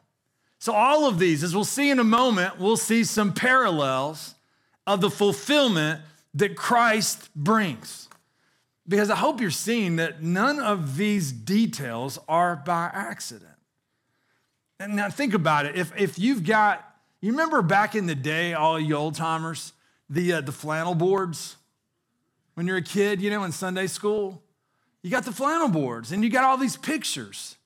So, 0.60 0.72
all 0.72 1.08
of 1.08 1.18
these, 1.18 1.44
as 1.44 1.56
we'll 1.56 1.64
see 1.64 1.90
in 1.90 1.98
a 1.98 2.04
moment, 2.04 2.60
we'll 2.60 2.78
see 2.78 3.04
some 3.04 3.34
parallels 3.34 4.36
of 4.86 5.02
the 5.02 5.10
fulfillment 5.10 6.02
that 6.34 6.56
Christ 6.56 7.30
brings. 7.36 8.08
because 8.88 9.12
I 9.12 9.16
hope 9.16 9.40
you're 9.40 9.52
seeing 9.52 9.98
that 9.98 10.24
none 10.24 10.60
of 10.60 10.98
these 10.98 11.32
details 11.32 12.18
are 12.28 12.56
by 12.56 12.90
accident. 12.92 13.52
And 14.80 14.96
now 14.96 15.10
think 15.10 15.36
about 15.36 15.68
it. 15.68 15.76
If, 15.76 15.96
if 15.96 16.18
you've 16.18 16.44
got, 16.44 16.84
you 17.22 17.32
remember 17.32 17.62
back 17.62 17.94
in 17.96 18.08
the 18.08 18.16
day, 18.16 18.54
all 18.54 18.80
you 18.80 18.96
old 18.96 19.14
timers, 19.14 19.74
the, 20.10 20.34
uh, 20.34 20.42
the 20.42 20.52
flannel 20.52 20.96
boards 20.96 21.56
when 22.56 22.66
you're 22.66 22.78
a 22.78 22.82
kid, 22.82 23.22
you 23.22 23.30
know, 23.30 23.44
in 23.44 23.52
Sunday 23.52 23.86
school? 23.86 24.42
You 25.04 25.12
got 25.12 25.24
the 25.24 25.32
flannel 25.32 25.70
boards 25.70 26.12
and 26.12 26.24
you 26.24 26.30
got 26.32 26.44
all 26.44 26.58
these 26.58 26.76
pictures. 26.76 27.58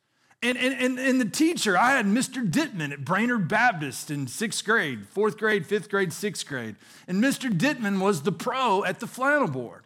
And, 0.44 0.58
and, 0.58 0.74
and, 0.74 1.00
and 1.00 1.22
the 1.22 1.26
teacher, 1.26 1.78
I 1.78 1.92
had 1.92 2.06
Mr. 2.06 2.46
Dittman 2.46 2.92
at 2.92 3.06
Brainerd 3.06 3.48
Baptist 3.48 4.12
in 4.12 4.28
sixth 4.28 4.66
grade, 4.66 5.08
fourth 5.08 5.38
grade, 5.38 5.66
fifth 5.66 5.90
grade, 5.90 6.12
sixth 6.12 6.46
grade. 6.46 6.76
And 7.08 7.24
Mr. 7.24 7.50
Dittman 7.50 8.02
was 8.02 8.24
the 8.24 8.34
pro 8.34 8.84
at 8.84 9.00
the 9.00 9.08
flannel 9.08 9.48
board. 9.48 9.86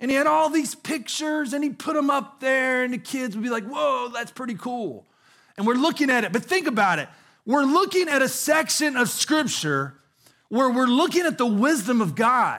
And 0.00 0.10
he 0.10 0.16
had 0.16 0.26
all 0.26 0.50
these 0.50 0.74
pictures 0.74 1.52
and 1.52 1.62
he 1.62 1.70
put 1.70 1.94
them 1.94 2.10
up 2.10 2.40
there, 2.40 2.82
and 2.82 2.92
the 2.92 2.98
kids 2.98 3.36
would 3.36 3.44
be 3.44 3.48
like, 3.48 3.62
whoa, 3.62 4.10
that's 4.12 4.32
pretty 4.32 4.56
cool. 4.56 5.06
And 5.56 5.68
we're 5.68 5.74
looking 5.74 6.10
at 6.10 6.24
it. 6.24 6.32
But 6.32 6.44
think 6.44 6.66
about 6.66 6.98
it. 6.98 7.08
We're 7.46 7.62
looking 7.62 8.08
at 8.08 8.22
a 8.22 8.28
section 8.28 8.96
of 8.96 9.08
scripture 9.08 9.94
where 10.48 10.68
we're 10.68 10.86
looking 10.86 11.26
at 11.26 11.38
the 11.38 11.46
wisdom 11.46 12.00
of 12.00 12.16
God, 12.16 12.58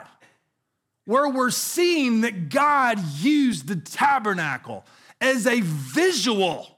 where 1.04 1.28
we're 1.28 1.50
seeing 1.50 2.22
that 2.22 2.48
God 2.48 2.98
used 3.18 3.68
the 3.68 3.76
tabernacle 3.76 4.86
as 5.20 5.46
a 5.46 5.60
visual 5.60 6.73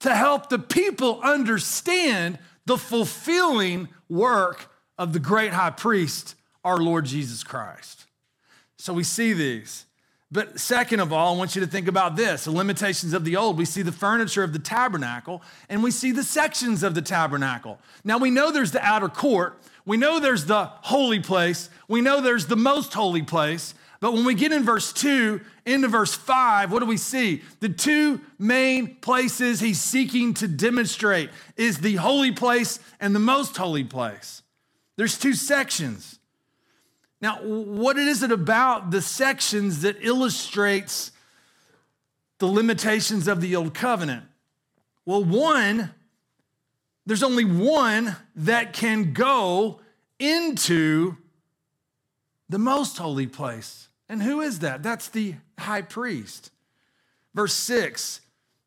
to 0.00 0.14
help 0.14 0.48
the 0.48 0.58
people 0.58 1.20
understand 1.22 2.38
the 2.66 2.78
fulfilling 2.78 3.88
work 4.08 4.70
of 4.96 5.12
the 5.12 5.18
great 5.18 5.52
high 5.52 5.70
priest, 5.70 6.34
our 6.64 6.78
Lord 6.78 7.04
Jesus 7.04 7.42
Christ. 7.42 8.06
So 8.76 8.92
we 8.92 9.04
see 9.04 9.32
these. 9.32 9.86
But 10.30 10.60
second 10.60 11.00
of 11.00 11.10
all, 11.12 11.34
I 11.34 11.38
want 11.38 11.56
you 11.56 11.62
to 11.62 11.66
think 11.66 11.88
about 11.88 12.14
this 12.14 12.44
the 12.44 12.50
limitations 12.50 13.14
of 13.14 13.24
the 13.24 13.36
old. 13.36 13.56
We 13.56 13.64
see 13.64 13.82
the 13.82 13.92
furniture 13.92 14.42
of 14.42 14.52
the 14.52 14.58
tabernacle 14.58 15.42
and 15.68 15.82
we 15.82 15.90
see 15.90 16.12
the 16.12 16.22
sections 16.22 16.82
of 16.82 16.94
the 16.94 17.02
tabernacle. 17.02 17.78
Now 18.04 18.18
we 18.18 18.30
know 18.30 18.52
there's 18.52 18.72
the 18.72 18.84
outer 18.84 19.08
court, 19.08 19.58
we 19.86 19.96
know 19.96 20.20
there's 20.20 20.44
the 20.44 20.66
holy 20.82 21.20
place, 21.20 21.70
we 21.88 22.02
know 22.02 22.20
there's 22.20 22.46
the 22.46 22.56
most 22.56 22.92
holy 22.92 23.22
place. 23.22 23.74
But 24.00 24.12
when 24.12 24.24
we 24.24 24.34
get 24.34 24.52
in 24.52 24.62
verse 24.62 24.92
2 24.92 25.40
into 25.66 25.88
verse 25.88 26.14
5, 26.14 26.70
what 26.70 26.80
do 26.80 26.86
we 26.86 26.96
see? 26.96 27.42
The 27.58 27.68
two 27.68 28.20
main 28.38 28.96
places 28.96 29.58
he's 29.58 29.80
seeking 29.80 30.34
to 30.34 30.46
demonstrate 30.46 31.30
is 31.56 31.78
the 31.78 31.96
holy 31.96 32.30
place 32.30 32.78
and 33.00 33.14
the 33.14 33.20
most 33.20 33.56
holy 33.56 33.82
place. 33.82 34.42
There's 34.96 35.18
two 35.18 35.34
sections. 35.34 36.20
Now, 37.20 37.38
what 37.42 37.98
is 37.98 38.22
it 38.22 38.30
about 38.30 38.92
the 38.92 39.02
sections 39.02 39.82
that 39.82 39.96
illustrates 40.00 41.10
the 42.38 42.46
limitations 42.46 43.26
of 43.26 43.40
the 43.40 43.56
old 43.56 43.74
covenant? 43.74 44.24
Well, 45.04 45.24
one, 45.24 45.92
there's 47.04 47.24
only 47.24 47.44
one 47.44 48.14
that 48.36 48.72
can 48.72 49.12
go 49.12 49.80
into 50.20 51.16
the 52.48 52.58
most 52.58 52.98
holy 52.98 53.26
place. 53.26 53.87
And 54.08 54.22
who 54.22 54.40
is 54.40 54.60
that? 54.60 54.82
That's 54.82 55.08
the 55.08 55.34
high 55.58 55.82
priest. 55.82 56.50
Verse 57.34 57.54
6 57.54 58.20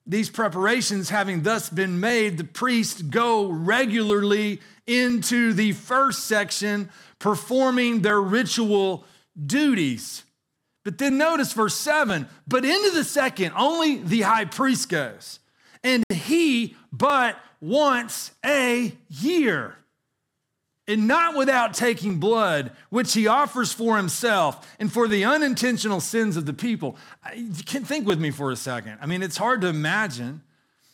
These 0.05 0.29
preparations 0.29 1.09
having 1.09 1.43
thus 1.43 1.69
been 1.69 1.99
made, 1.99 2.37
the 2.37 2.43
priests 2.43 3.01
go 3.01 3.49
regularly 3.49 4.61
into 4.85 5.53
the 5.53 5.71
first 5.73 6.25
section, 6.25 6.89
performing 7.19 8.01
their 8.01 8.21
ritual 8.21 9.05
duties. 9.43 10.23
But 10.83 10.97
then 10.97 11.17
notice 11.17 11.53
verse 11.53 11.75
7 11.75 12.27
but 12.47 12.65
into 12.65 12.91
the 12.91 13.03
second, 13.03 13.53
only 13.55 13.97
the 13.97 14.21
high 14.21 14.45
priest 14.45 14.89
goes, 14.89 15.39
and 15.83 16.03
he 16.09 16.75
but 16.91 17.37
once 17.59 18.31
a 18.45 18.93
year 19.07 19.77
and 20.91 21.07
not 21.07 21.35
without 21.35 21.73
taking 21.73 22.19
blood, 22.19 22.71
which 22.89 23.13
he 23.13 23.25
offers 23.25 23.71
for 23.71 23.97
himself 23.97 24.75
and 24.79 24.91
for 24.91 25.07
the 25.07 25.23
unintentional 25.23 26.01
sins 26.01 26.35
of 26.37 26.45
the 26.45 26.53
people. 26.53 26.97
You 27.35 27.63
can 27.65 27.83
think 27.85 28.05
with 28.05 28.19
me 28.19 28.29
for 28.29 28.51
a 28.51 28.55
second. 28.55 28.97
I 29.01 29.05
mean, 29.05 29.23
it's 29.23 29.37
hard 29.37 29.61
to 29.61 29.67
imagine, 29.67 30.41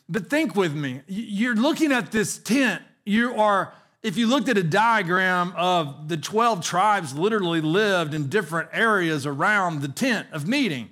but 0.08 0.30
think 0.30 0.54
with 0.54 0.74
me. 0.74 1.02
You're 1.06 1.56
looking 1.56 1.92
at 1.92 2.12
this 2.12 2.38
tent. 2.38 2.82
You 3.04 3.34
are, 3.34 3.74
if 4.02 4.16
you 4.16 4.26
looked 4.26 4.48
at 4.48 4.56
a 4.56 4.62
diagram 4.62 5.52
of 5.56 6.08
the 6.08 6.16
12 6.16 6.64
tribes 6.64 7.14
literally 7.14 7.60
lived 7.60 8.14
in 8.14 8.28
different 8.28 8.68
areas 8.72 9.26
around 9.26 9.82
the 9.82 9.88
tent 9.88 10.28
of 10.32 10.46
meeting. 10.46 10.90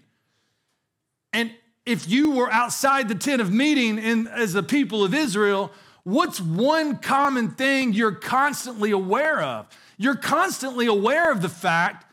And 1.32 1.52
if 1.84 2.08
you 2.08 2.32
were 2.32 2.50
outside 2.50 3.08
the 3.08 3.14
tent 3.14 3.40
of 3.40 3.52
meeting 3.52 3.98
in, 3.98 4.26
as 4.26 4.54
the 4.54 4.62
people 4.62 5.04
of 5.04 5.14
Israel, 5.14 5.70
What's 6.06 6.40
one 6.40 6.98
common 6.98 7.50
thing 7.50 7.92
you're 7.92 8.12
constantly 8.12 8.92
aware 8.92 9.42
of? 9.42 9.66
You're 9.98 10.14
constantly 10.14 10.86
aware 10.86 11.32
of 11.32 11.42
the 11.42 11.48
fact 11.48 12.04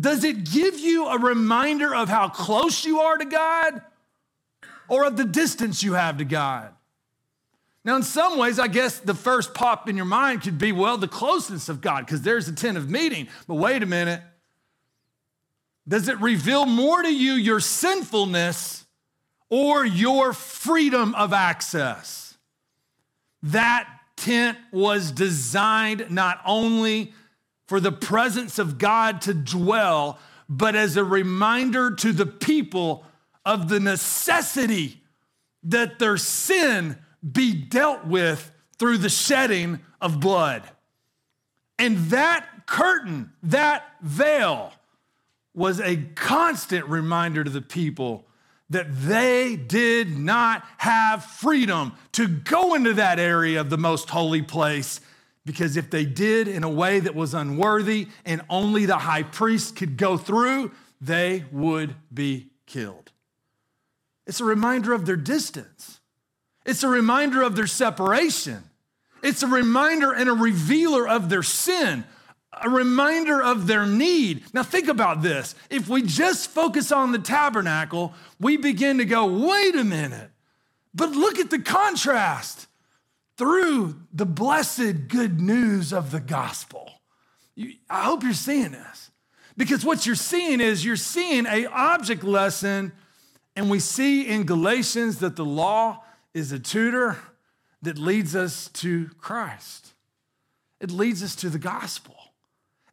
does 0.00 0.24
it 0.24 0.50
give 0.50 0.80
you 0.80 1.08
a 1.08 1.18
reminder 1.18 1.94
of 1.94 2.08
how 2.08 2.30
close 2.30 2.86
you 2.86 3.00
are 3.00 3.18
to 3.18 3.26
God 3.26 3.82
or 4.88 5.04
of 5.04 5.18
the 5.18 5.26
distance 5.26 5.82
you 5.82 5.92
have 5.92 6.16
to 6.16 6.24
God? 6.24 6.70
Now, 7.84 7.96
in 7.96 8.02
some 8.02 8.38
ways, 8.38 8.58
I 8.58 8.66
guess 8.66 8.98
the 8.98 9.14
first 9.14 9.52
pop 9.52 9.90
in 9.90 9.96
your 9.98 10.06
mind 10.06 10.40
could 10.40 10.56
be, 10.56 10.72
well, 10.72 10.96
the 10.96 11.06
closeness 11.06 11.68
of 11.68 11.82
God, 11.82 12.06
because 12.06 12.22
there's 12.22 12.48
a 12.48 12.52
tent 12.54 12.78
of 12.78 12.88
meeting. 12.88 13.28
But 13.46 13.56
wait 13.56 13.82
a 13.82 13.86
minute. 13.86 14.22
Does 15.86 16.08
it 16.08 16.18
reveal 16.18 16.64
more 16.64 17.02
to 17.02 17.14
you 17.14 17.34
your 17.34 17.60
sinfulness 17.60 18.86
or 19.50 19.84
your 19.84 20.32
freedom 20.32 21.14
of 21.14 21.34
access? 21.34 22.23
That 23.44 23.86
tent 24.16 24.56
was 24.72 25.12
designed 25.12 26.10
not 26.10 26.40
only 26.46 27.12
for 27.68 27.78
the 27.78 27.92
presence 27.92 28.58
of 28.58 28.78
God 28.78 29.20
to 29.22 29.34
dwell, 29.34 30.18
but 30.48 30.74
as 30.74 30.96
a 30.96 31.04
reminder 31.04 31.90
to 31.90 32.12
the 32.12 32.24
people 32.24 33.04
of 33.44 33.68
the 33.68 33.80
necessity 33.80 35.02
that 35.62 35.98
their 35.98 36.16
sin 36.16 36.98
be 37.32 37.54
dealt 37.54 38.06
with 38.06 38.50
through 38.78 38.98
the 38.98 39.10
shedding 39.10 39.80
of 40.00 40.20
blood. 40.20 40.62
And 41.78 41.98
that 42.10 42.66
curtain, 42.66 43.32
that 43.42 43.84
veil, 44.00 44.72
was 45.54 45.80
a 45.80 45.96
constant 46.14 46.86
reminder 46.86 47.44
to 47.44 47.50
the 47.50 47.60
people 47.60 48.26
that 48.74 48.92
they 48.92 49.54
did 49.54 50.18
not 50.18 50.64
have 50.78 51.24
freedom 51.24 51.92
to 52.10 52.26
go 52.26 52.74
into 52.74 52.92
that 52.94 53.20
area 53.20 53.60
of 53.60 53.70
the 53.70 53.78
most 53.78 54.10
holy 54.10 54.42
place 54.42 55.00
because 55.46 55.76
if 55.76 55.90
they 55.90 56.04
did 56.04 56.48
in 56.48 56.64
a 56.64 56.68
way 56.68 56.98
that 56.98 57.14
was 57.14 57.34
unworthy 57.34 58.08
and 58.24 58.42
only 58.50 58.84
the 58.84 58.98
high 58.98 59.22
priest 59.22 59.76
could 59.76 59.96
go 59.96 60.16
through, 60.16 60.72
they 61.00 61.44
would 61.52 61.94
be 62.12 62.48
killed. 62.66 63.12
It's 64.26 64.40
a 64.40 64.44
reminder 64.44 64.92
of 64.92 65.06
their 65.06 65.16
distance. 65.16 66.00
It's 66.66 66.82
a 66.82 66.88
reminder 66.88 67.42
of 67.42 67.54
their 67.54 67.68
separation. 67.68 68.64
It's 69.22 69.44
a 69.44 69.48
reminder 69.48 70.12
and 70.12 70.28
a 70.28 70.32
revealer 70.34 71.06
of 71.06 71.28
their 71.28 71.44
sin 71.44 72.02
a 72.62 72.70
reminder 72.70 73.42
of 73.42 73.66
their 73.66 73.86
need. 73.86 74.44
Now, 74.52 74.62
think 74.62 74.88
about 74.88 75.22
this. 75.22 75.54
If 75.70 75.88
we 75.88 76.02
just 76.02 76.50
focus 76.50 76.92
on 76.92 77.12
the 77.12 77.18
tabernacle, 77.18 78.14
we 78.40 78.56
begin 78.56 78.98
to 78.98 79.04
go, 79.04 79.26
wait 79.26 79.74
a 79.74 79.84
minute, 79.84 80.30
but 80.94 81.10
look 81.10 81.38
at 81.38 81.50
the 81.50 81.58
contrast 81.58 82.66
through 83.36 84.00
the 84.12 84.26
blessed 84.26 85.08
good 85.08 85.40
news 85.40 85.92
of 85.92 86.10
the 86.10 86.20
gospel. 86.20 86.90
You, 87.54 87.74
I 87.88 88.02
hope 88.02 88.22
you're 88.22 88.32
seeing 88.32 88.72
this 88.72 89.10
because 89.56 89.84
what 89.84 90.06
you're 90.06 90.14
seeing 90.14 90.60
is 90.60 90.84
you're 90.84 90.96
seeing 90.96 91.46
a 91.46 91.66
object 91.66 92.24
lesson 92.24 92.92
and 93.56 93.70
we 93.70 93.78
see 93.78 94.26
in 94.26 94.44
Galatians 94.44 95.18
that 95.18 95.36
the 95.36 95.44
law 95.44 96.02
is 96.32 96.50
a 96.52 96.58
tutor 96.58 97.16
that 97.82 97.98
leads 97.98 98.34
us 98.34 98.68
to 98.68 99.08
Christ. 99.18 99.92
It 100.80 100.90
leads 100.90 101.22
us 101.22 101.36
to 101.36 101.50
the 101.50 101.58
gospel. 101.58 102.16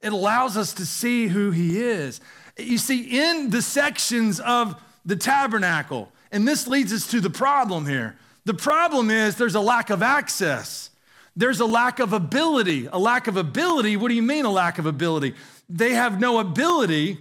It 0.02 0.14
allows 0.14 0.58
us 0.58 0.74
to 0.74 0.86
see 0.86 1.28
who 1.28 1.52
he 1.52 1.80
is. 1.80 2.20
You 2.58 2.78
see, 2.78 3.20
in 3.20 3.50
the 3.50 3.62
sections 3.62 4.40
of 4.40 4.82
the 5.06 5.16
tabernacle, 5.16 6.12
and 6.32 6.48
this 6.48 6.68
leads 6.68 6.92
us 6.94 7.08
to 7.12 7.20
the 7.20 7.30
problem 7.30 7.86
here. 7.86 8.18
The 8.46 8.54
problem 8.54 9.12
is 9.12 9.36
there's 9.36 9.56
a 9.56 9.62
lack 9.62 9.90
of 9.90 10.02
access. 10.02 10.90
There's 11.36 11.60
a 11.60 11.66
lack 11.66 12.00
of 12.00 12.14
ability. 12.14 12.88
A 12.92 12.98
lack 12.98 13.28
of 13.28 13.38
ability, 13.38 13.96
what 13.98 14.10
do 14.10 14.16
you 14.16 14.24
mean 14.24 14.46
a 14.46 14.52
lack 14.52 14.80
of 14.80 14.86
ability? 14.86 15.36
They 15.70 15.94
have 15.94 16.20
no 16.20 16.40
ability. 16.40 17.20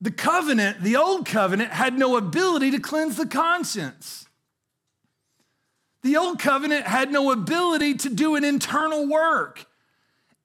The 0.00 0.10
covenant, 0.10 0.82
the 0.82 0.96
old 0.96 1.26
covenant, 1.26 1.70
had 1.70 1.98
no 1.98 2.16
ability 2.16 2.72
to 2.72 2.78
cleanse 2.78 3.16
the 3.16 3.26
conscience. 3.26 4.26
The 6.02 6.16
old 6.16 6.38
covenant 6.38 6.86
had 6.86 7.12
no 7.12 7.30
ability 7.30 7.94
to 7.94 8.08
do 8.08 8.34
an 8.34 8.44
internal 8.44 9.08
work. 9.08 9.66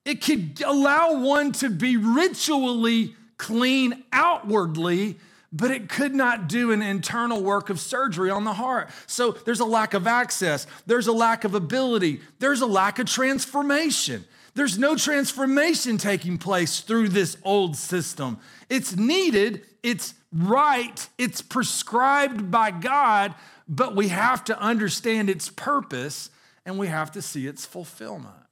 It 0.08 0.24
could 0.24 0.64
allow 0.66 1.20
one 1.20 1.52
to 1.54 1.70
be 1.70 1.98
ritually 1.98 3.14
clean 3.38 4.06
outwardly, 4.14 5.18
but 5.52 5.70
it 5.70 5.90
could 5.90 6.16
not 6.16 6.48
do 6.48 6.72
an 6.72 6.82
internal 6.82 7.44
work 7.44 7.70
of 7.70 7.78
surgery 7.78 8.30
on 8.30 8.46
the 8.46 8.54
heart. 8.54 8.90
So 9.06 9.32
there's 9.32 9.60
a 9.60 9.66
lack 9.66 9.94
of 9.94 10.08
access, 10.08 10.66
there's 10.86 11.08
a 11.08 11.12
lack 11.12 11.44
of 11.44 11.56
ability, 11.56 12.22
there's 12.40 12.62
a 12.62 12.66
lack 12.66 13.00
of 13.00 13.08
transformation. 13.08 14.24
There's 14.56 14.78
no 14.78 14.96
transformation 14.96 15.98
taking 15.98 16.38
place 16.38 16.80
through 16.80 17.10
this 17.10 17.36
old 17.44 17.76
system. 17.76 18.40
It's 18.70 18.96
needed, 18.96 19.66
it's 19.84 20.14
right, 20.32 21.06
it's 21.18 21.42
prescribed 21.42 22.50
by 22.50 22.72
God, 22.72 23.36
but 23.68 23.94
we 23.94 24.08
have 24.08 24.46
to 24.46 24.58
understand 24.58 25.30
its 25.30 25.50
purpose 25.50 26.30
and 26.66 26.80
we 26.80 26.88
have 26.88 27.12
to 27.12 27.22
see 27.22 27.46
its 27.46 27.66
fulfillment. 27.66 28.47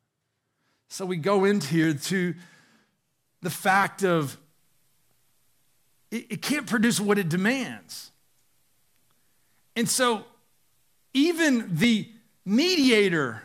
So 0.89 1.05
we 1.05 1.17
go 1.17 1.45
into 1.45 1.67
here 1.67 1.93
to 1.93 2.35
the 3.41 3.49
fact 3.49 4.03
of 4.03 4.37
it, 6.11 6.25
it 6.29 6.41
can't 6.41 6.67
produce 6.67 6.99
what 6.99 7.17
it 7.17 7.29
demands. 7.29 8.11
And 9.75 9.89
so 9.89 10.25
even 11.13 11.75
the 11.75 12.09
mediator 12.45 13.41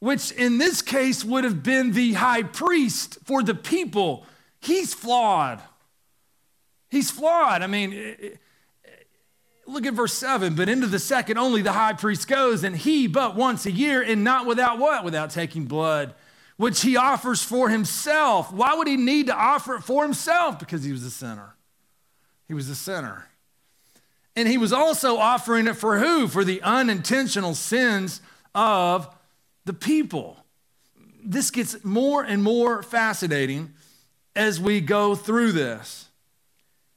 which 0.00 0.30
in 0.32 0.58
this 0.58 0.82
case 0.82 1.24
would 1.24 1.44
have 1.44 1.62
been 1.62 1.92
the 1.92 2.12
high 2.14 2.42
priest 2.42 3.18
for 3.24 3.42
the 3.42 3.54
people, 3.54 4.24
he's 4.60 4.94
flawed. 4.94 5.60
He's 6.88 7.10
flawed. 7.10 7.62
I 7.62 7.66
mean, 7.66 8.38
look 9.66 9.84
at 9.86 9.94
verse 9.94 10.14
7. 10.14 10.54
But 10.54 10.68
into 10.68 10.86
the 10.86 10.98
second 10.98 11.38
only 11.38 11.62
the 11.62 11.72
high 11.72 11.92
priest 11.94 12.28
goes, 12.28 12.62
and 12.64 12.76
he 12.76 13.06
but 13.06 13.34
once 13.34 13.66
a 13.66 13.72
year, 13.72 14.00
and 14.00 14.22
not 14.24 14.46
without 14.46 14.78
what? 14.78 15.04
Without 15.04 15.30
taking 15.30 15.64
blood, 15.64 16.14
which 16.58 16.82
he 16.82 16.96
offers 16.96 17.42
for 17.42 17.70
himself. 17.70 18.52
Why 18.52 18.74
would 18.74 18.88
he 18.88 18.96
need 18.96 19.28
to 19.28 19.34
offer 19.34 19.76
it 19.76 19.82
for 19.82 20.02
himself? 20.02 20.58
Because 20.58 20.84
he 20.84 20.92
was 20.92 21.04
a 21.04 21.10
sinner. 21.10 21.54
He 22.46 22.52
was 22.52 22.68
a 22.68 22.74
sinner. 22.74 23.28
And 24.36 24.48
he 24.48 24.58
was 24.58 24.72
also 24.72 25.16
offering 25.16 25.68
it 25.68 25.76
for 25.76 25.98
who? 25.98 26.28
For 26.28 26.44
the 26.44 26.60
unintentional 26.62 27.54
sins 27.54 28.20
of 28.54 29.08
the 29.64 29.72
people. 29.72 30.44
This 31.24 31.50
gets 31.50 31.82
more 31.84 32.24
and 32.24 32.42
more 32.42 32.82
fascinating 32.82 33.72
as 34.34 34.60
we 34.60 34.80
go 34.80 35.14
through 35.14 35.52
this. 35.52 36.08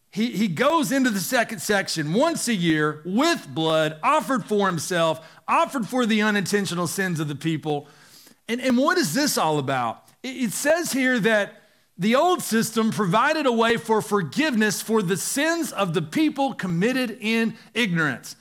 He, 0.10 0.32
he 0.32 0.47
goes 0.47 0.91
into 0.91 1.10
the 1.10 1.19
second 1.19 1.60
section 1.60 2.13
once 2.13 2.47
a 2.47 2.54
year 2.54 3.02
with 3.06 3.47
blood 3.47 4.00
offered 4.02 4.43
for 4.45 4.67
himself, 4.67 5.26
offered 5.47 5.88
for 5.88 6.06
the 6.06 6.21
unintentional 6.21 6.88
sins 6.88 7.19
of 7.19 7.28
the 7.28 7.36
people. 7.36 7.88
And, 8.51 8.59
and 8.59 8.77
what 8.77 8.97
is 8.97 9.13
this 9.13 9.37
all 9.37 9.59
about? 9.59 10.03
It, 10.23 10.35
it 10.35 10.51
says 10.51 10.91
here 10.91 11.19
that 11.21 11.61
the 11.97 12.15
old 12.15 12.41
system 12.41 12.91
provided 12.91 13.45
a 13.45 13.51
way 13.51 13.77
for 13.77 14.01
forgiveness 14.01 14.81
for 14.81 15.01
the 15.01 15.15
sins 15.15 15.71
of 15.71 15.93
the 15.93 16.01
people 16.01 16.53
committed 16.53 17.17
in 17.21 17.55
ignorance. 17.73 18.35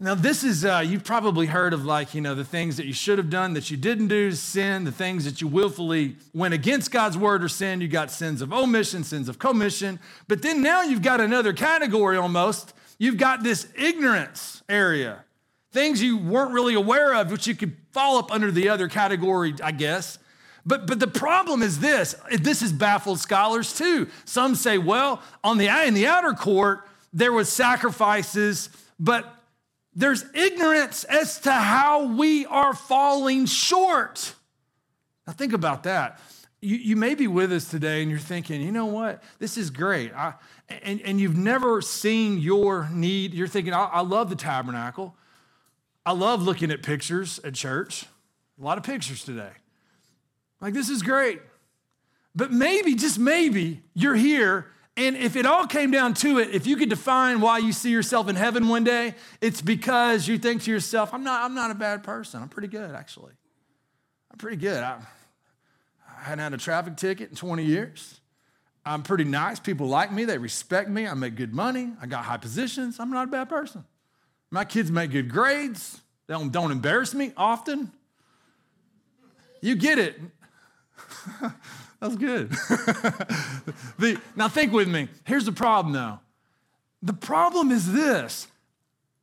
Now, 0.00 0.14
this 0.14 0.44
is, 0.44 0.64
uh, 0.64 0.82
you've 0.86 1.04
probably 1.04 1.44
heard 1.44 1.74
of 1.74 1.84
like, 1.84 2.14
you 2.14 2.22
know, 2.22 2.34
the 2.34 2.44
things 2.44 2.78
that 2.78 2.86
you 2.86 2.94
should 2.94 3.18
have 3.18 3.28
done 3.28 3.52
that 3.52 3.70
you 3.70 3.76
didn't 3.76 4.08
do, 4.08 4.32
sin, 4.32 4.84
the 4.84 4.92
things 4.92 5.26
that 5.26 5.42
you 5.42 5.48
willfully 5.48 6.16
went 6.32 6.54
against 6.54 6.90
God's 6.90 7.18
word 7.18 7.44
or 7.44 7.48
sin. 7.48 7.82
You 7.82 7.88
got 7.88 8.10
sins 8.10 8.40
of 8.40 8.50
omission, 8.50 9.04
sins 9.04 9.28
of 9.28 9.38
commission. 9.38 10.00
But 10.26 10.40
then 10.40 10.62
now 10.62 10.80
you've 10.80 11.02
got 11.02 11.20
another 11.20 11.52
category 11.52 12.16
almost. 12.16 12.72
You've 12.98 13.18
got 13.18 13.42
this 13.42 13.68
ignorance 13.76 14.62
area, 14.70 15.23
things 15.74 16.00
you 16.00 16.16
weren't 16.16 16.52
really 16.52 16.74
aware 16.74 17.12
of, 17.14 17.32
which 17.32 17.48
you 17.48 17.54
could 17.54 17.76
fall 17.90 18.16
up 18.16 18.32
under 18.32 18.52
the 18.52 18.68
other 18.68 18.88
category, 18.88 19.52
I 19.62 19.72
guess. 19.72 20.18
But, 20.64 20.86
but 20.86 21.00
the 21.00 21.08
problem 21.08 21.62
is 21.62 21.80
this 21.80 22.14
this 22.30 22.62
has 22.62 22.72
baffled 22.72 23.18
scholars 23.18 23.76
too. 23.76 24.08
Some 24.24 24.54
say, 24.54 24.78
well, 24.78 25.20
on 25.42 25.58
the, 25.58 25.66
in 25.86 25.92
the 25.92 26.06
outer 26.06 26.32
court, 26.32 26.88
there 27.12 27.32
was 27.32 27.50
sacrifices, 27.50 28.70
but 28.98 29.30
there's 29.94 30.24
ignorance 30.32 31.04
as 31.04 31.40
to 31.40 31.52
how 31.52 32.06
we 32.06 32.46
are 32.46 32.72
falling 32.72 33.44
short. 33.46 34.34
Now, 35.26 35.32
think 35.32 35.52
about 35.52 35.82
that. 35.82 36.20
You, 36.60 36.76
you 36.76 36.96
may 36.96 37.14
be 37.14 37.26
with 37.26 37.52
us 37.52 37.68
today 37.68 38.00
and 38.00 38.10
you're 38.10 38.20
thinking, 38.20 38.62
you 38.62 38.72
know 38.72 38.86
what? 38.86 39.22
This 39.38 39.58
is 39.58 39.70
great. 39.70 40.14
I, 40.14 40.34
and, 40.82 41.00
and 41.02 41.20
you've 41.20 41.36
never 41.36 41.82
seen 41.82 42.38
your 42.38 42.88
need. 42.90 43.34
You're 43.34 43.48
thinking, 43.48 43.74
I, 43.74 43.84
I 43.84 44.00
love 44.00 44.30
the 44.30 44.36
tabernacle. 44.36 45.16
I 46.06 46.12
love 46.12 46.42
looking 46.42 46.70
at 46.70 46.82
pictures 46.82 47.40
at 47.44 47.54
church. 47.54 48.04
A 48.60 48.64
lot 48.64 48.78
of 48.78 48.84
pictures 48.84 49.24
today. 49.24 49.50
Like, 50.60 50.74
this 50.74 50.88
is 50.88 51.02
great. 51.02 51.40
But 52.34 52.52
maybe, 52.52 52.94
just 52.94 53.18
maybe, 53.18 53.82
you're 53.94 54.14
here 54.14 54.66
and 54.96 55.16
if 55.16 55.34
it 55.34 55.44
all 55.44 55.66
came 55.66 55.90
down 55.90 56.14
to 56.14 56.38
it, 56.38 56.50
if 56.50 56.66
you 56.66 56.76
could 56.76 56.88
define 56.88 57.40
why 57.40 57.58
you 57.58 57.72
see 57.72 57.90
yourself 57.90 58.28
in 58.28 58.36
heaven 58.36 58.68
one 58.68 58.84
day, 58.84 59.14
it's 59.40 59.60
because 59.60 60.28
you 60.28 60.38
think 60.38 60.62
to 60.62 60.70
yourself, 60.70 61.12
I'm 61.12 61.24
not, 61.24 61.42
I'm 61.42 61.54
not 61.54 61.72
a 61.72 61.74
bad 61.74 62.04
person. 62.04 62.40
I'm 62.40 62.48
pretty 62.48 62.68
good, 62.68 62.94
actually. 62.94 63.32
I'm 64.30 64.38
pretty 64.38 64.56
good. 64.56 64.82
I, 64.82 65.00
I 66.08 66.22
hadn't 66.22 66.44
had 66.44 66.54
a 66.54 66.58
traffic 66.58 66.96
ticket 66.96 67.30
in 67.30 67.36
20 67.36 67.64
years. 67.64 68.20
I'm 68.86 69.02
pretty 69.02 69.24
nice. 69.24 69.58
People 69.58 69.88
like 69.88 70.12
me. 70.12 70.26
They 70.26 70.38
respect 70.38 70.88
me. 70.88 71.08
I 71.08 71.14
make 71.14 71.34
good 71.34 71.52
money. 71.52 71.92
I 72.00 72.06
got 72.06 72.24
high 72.24 72.36
positions. 72.36 73.00
I'm 73.00 73.10
not 73.10 73.26
a 73.26 73.30
bad 73.30 73.48
person. 73.48 73.84
My 74.50 74.64
kids 74.64 74.90
make 74.90 75.10
good 75.10 75.30
grades. 75.30 76.00
They 76.26 76.34
don't, 76.34 76.52
don't 76.52 76.70
embarrass 76.70 77.14
me 77.14 77.32
often. 77.36 77.92
You 79.60 79.76
get 79.76 79.98
it. 79.98 80.20
That's 82.00 82.16
good. 82.16 82.50
the, 83.98 84.20
now, 84.36 84.48
think 84.48 84.72
with 84.72 84.88
me. 84.88 85.08
Here's 85.24 85.46
the 85.46 85.52
problem, 85.52 85.94
though. 85.94 86.18
The 87.02 87.14
problem 87.14 87.70
is 87.70 87.92
this 87.92 88.46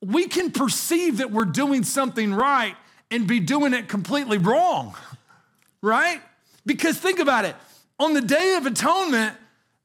we 0.01 0.27
can 0.27 0.51
perceive 0.51 1.17
that 1.17 1.31
we're 1.31 1.45
doing 1.45 1.83
something 1.83 2.33
right 2.33 2.75
and 3.11 3.27
be 3.27 3.39
doing 3.39 3.73
it 3.73 3.87
completely 3.87 4.39
wrong, 4.39 4.95
right? 5.81 6.21
Because 6.65 6.97
think 6.97 7.19
about 7.19 7.45
it. 7.45 7.55
On 7.99 8.13
the 8.13 8.21
Day 8.21 8.55
of 8.55 8.65
Atonement, 8.65 9.35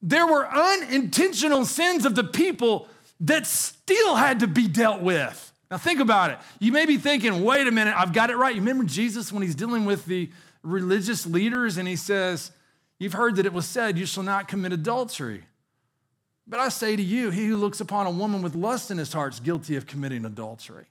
there 0.01 0.27
were 0.27 0.47
unintentional 0.49 1.67
sins 1.67 2.07
of 2.07 2.15
the 2.15 2.25
people 2.25 2.89
that 3.21 3.47
still 3.47 4.15
had 4.15 4.41
to 4.41 4.47
be 4.47 4.69
dealt 4.69 5.01
with. 5.01 5.53
Now, 5.71 5.79
think 5.79 6.01
about 6.01 6.31
it. 6.31 6.39
You 6.61 6.71
may 6.71 6.87
be 6.87 6.97
thinking, 6.97 7.43
wait 7.43 7.67
a 7.67 7.73
minute, 7.73 7.95
I've 7.97 8.13
got 8.13 8.31
it 8.31 8.37
right. 8.37 8.55
You 8.55 8.61
remember 8.61 8.85
Jesus 8.85 9.33
when 9.33 9.43
he's 9.43 9.55
dealing 9.55 9.85
with 9.85 10.07
the 10.07 10.31
religious 10.63 11.27
leaders 11.27 11.77
and 11.77 11.89
he 11.89 11.97
says, 11.97 12.53
You've 12.99 13.13
heard 13.13 13.37
that 13.37 13.47
it 13.47 13.53
was 13.53 13.67
said, 13.67 13.99
You 13.99 14.07
shall 14.07 14.23
not 14.23 14.49
commit 14.49 14.73
adultery. 14.73 15.45
But 16.47 16.61
I 16.61 16.69
say 16.69 16.97
to 16.97 17.03
you, 17.03 17.31
he 17.31 17.47
who 17.47 17.57
looks 17.57 17.81
upon 17.81 18.07
a 18.07 18.11
woman 18.11 18.41
with 18.41 18.55
lust 18.55 18.91
in 18.91 18.99
his 18.99 19.13
heart 19.13 19.35
is 19.35 19.41
guilty 19.41 19.77
of 19.77 19.87
committing 19.87 20.25
adultery. 20.25 20.87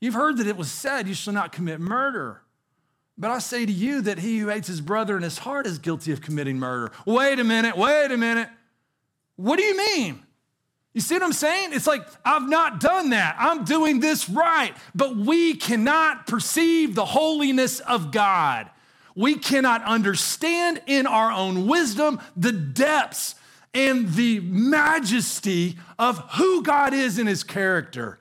You've 0.00 0.14
heard 0.14 0.36
that 0.38 0.46
it 0.46 0.56
was 0.56 0.70
said, 0.70 1.08
You 1.08 1.14
shall 1.14 1.34
not 1.34 1.52
commit 1.52 1.80
murder. 1.80 2.42
But 3.18 3.32
I 3.32 3.40
say 3.40 3.66
to 3.66 3.72
you 3.72 4.00
that 4.02 4.20
he 4.20 4.38
who 4.38 4.48
hates 4.48 4.68
his 4.68 4.80
brother 4.80 5.16
in 5.16 5.24
his 5.24 5.38
heart 5.38 5.66
is 5.66 5.78
guilty 5.78 6.12
of 6.12 6.20
committing 6.20 6.58
murder. 6.58 6.92
Wait 7.04 7.40
a 7.40 7.44
minute, 7.44 7.76
wait 7.76 8.12
a 8.12 8.16
minute. 8.16 8.48
What 9.34 9.56
do 9.56 9.64
you 9.64 9.76
mean? 9.76 10.22
You 10.98 11.02
see 11.02 11.14
what 11.14 11.22
I'm 11.22 11.32
saying? 11.32 11.70
It's 11.72 11.86
like, 11.86 12.04
I've 12.24 12.48
not 12.48 12.80
done 12.80 13.10
that. 13.10 13.36
I'm 13.38 13.64
doing 13.64 14.00
this 14.00 14.28
right. 14.28 14.76
But 14.94 15.16
we 15.16 15.54
cannot 15.54 16.26
perceive 16.26 16.94
the 16.94 17.04
holiness 17.04 17.80
of 17.80 18.10
God 18.10 18.68
we 19.18 19.34
cannot 19.34 19.82
understand 19.82 20.80
in 20.86 21.04
our 21.04 21.32
own 21.32 21.66
wisdom 21.66 22.20
the 22.36 22.52
depths 22.52 23.34
and 23.74 24.14
the 24.14 24.38
majesty 24.38 25.76
of 25.98 26.18
who 26.34 26.62
God 26.62 26.94
is 26.94 27.18
in 27.18 27.26
his 27.26 27.42
character. 27.42 28.20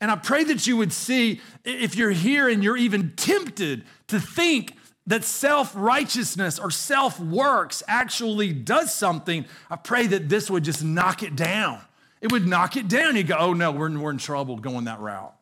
And 0.00 0.10
I 0.10 0.16
pray 0.16 0.42
that 0.44 0.66
you 0.66 0.78
would 0.78 0.90
see, 0.94 1.42
if 1.66 1.96
you're 1.96 2.12
here 2.12 2.48
and 2.48 2.64
you're 2.64 2.78
even 2.78 3.12
tempted 3.14 3.84
to 4.08 4.18
think 4.18 4.74
that 5.06 5.22
self 5.22 5.74
righteousness 5.76 6.58
or 6.58 6.70
self 6.70 7.20
works 7.20 7.82
actually 7.86 8.54
does 8.54 8.94
something, 8.94 9.44
I 9.70 9.76
pray 9.76 10.06
that 10.06 10.30
this 10.30 10.50
would 10.50 10.64
just 10.64 10.82
knock 10.82 11.22
it 11.22 11.36
down. 11.36 11.82
It 12.22 12.32
would 12.32 12.46
knock 12.46 12.78
it 12.78 12.88
down. 12.88 13.16
You 13.16 13.24
go, 13.24 13.36
oh 13.38 13.52
no, 13.52 13.70
we're, 13.70 13.90
we're 13.98 14.12
in 14.12 14.18
trouble 14.18 14.56
going 14.56 14.86
that 14.86 15.00
route 15.00 15.34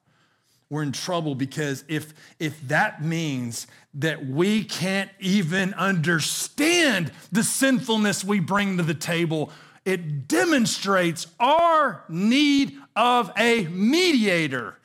we're 0.70 0.84
in 0.84 0.92
trouble 0.92 1.34
because 1.34 1.84
if, 1.88 2.14
if 2.38 2.60
that 2.68 3.02
means 3.04 3.66
that 3.94 4.24
we 4.24 4.62
can't 4.62 5.10
even 5.18 5.74
understand 5.74 7.10
the 7.32 7.42
sinfulness 7.42 8.24
we 8.24 8.38
bring 8.38 8.76
to 8.76 8.84
the 8.84 8.94
table, 8.94 9.50
it 9.84 10.28
demonstrates 10.28 11.26
our 11.40 12.04
need 12.08 12.78
of 12.94 13.32
a 13.36 13.64
mediator, 13.64 14.78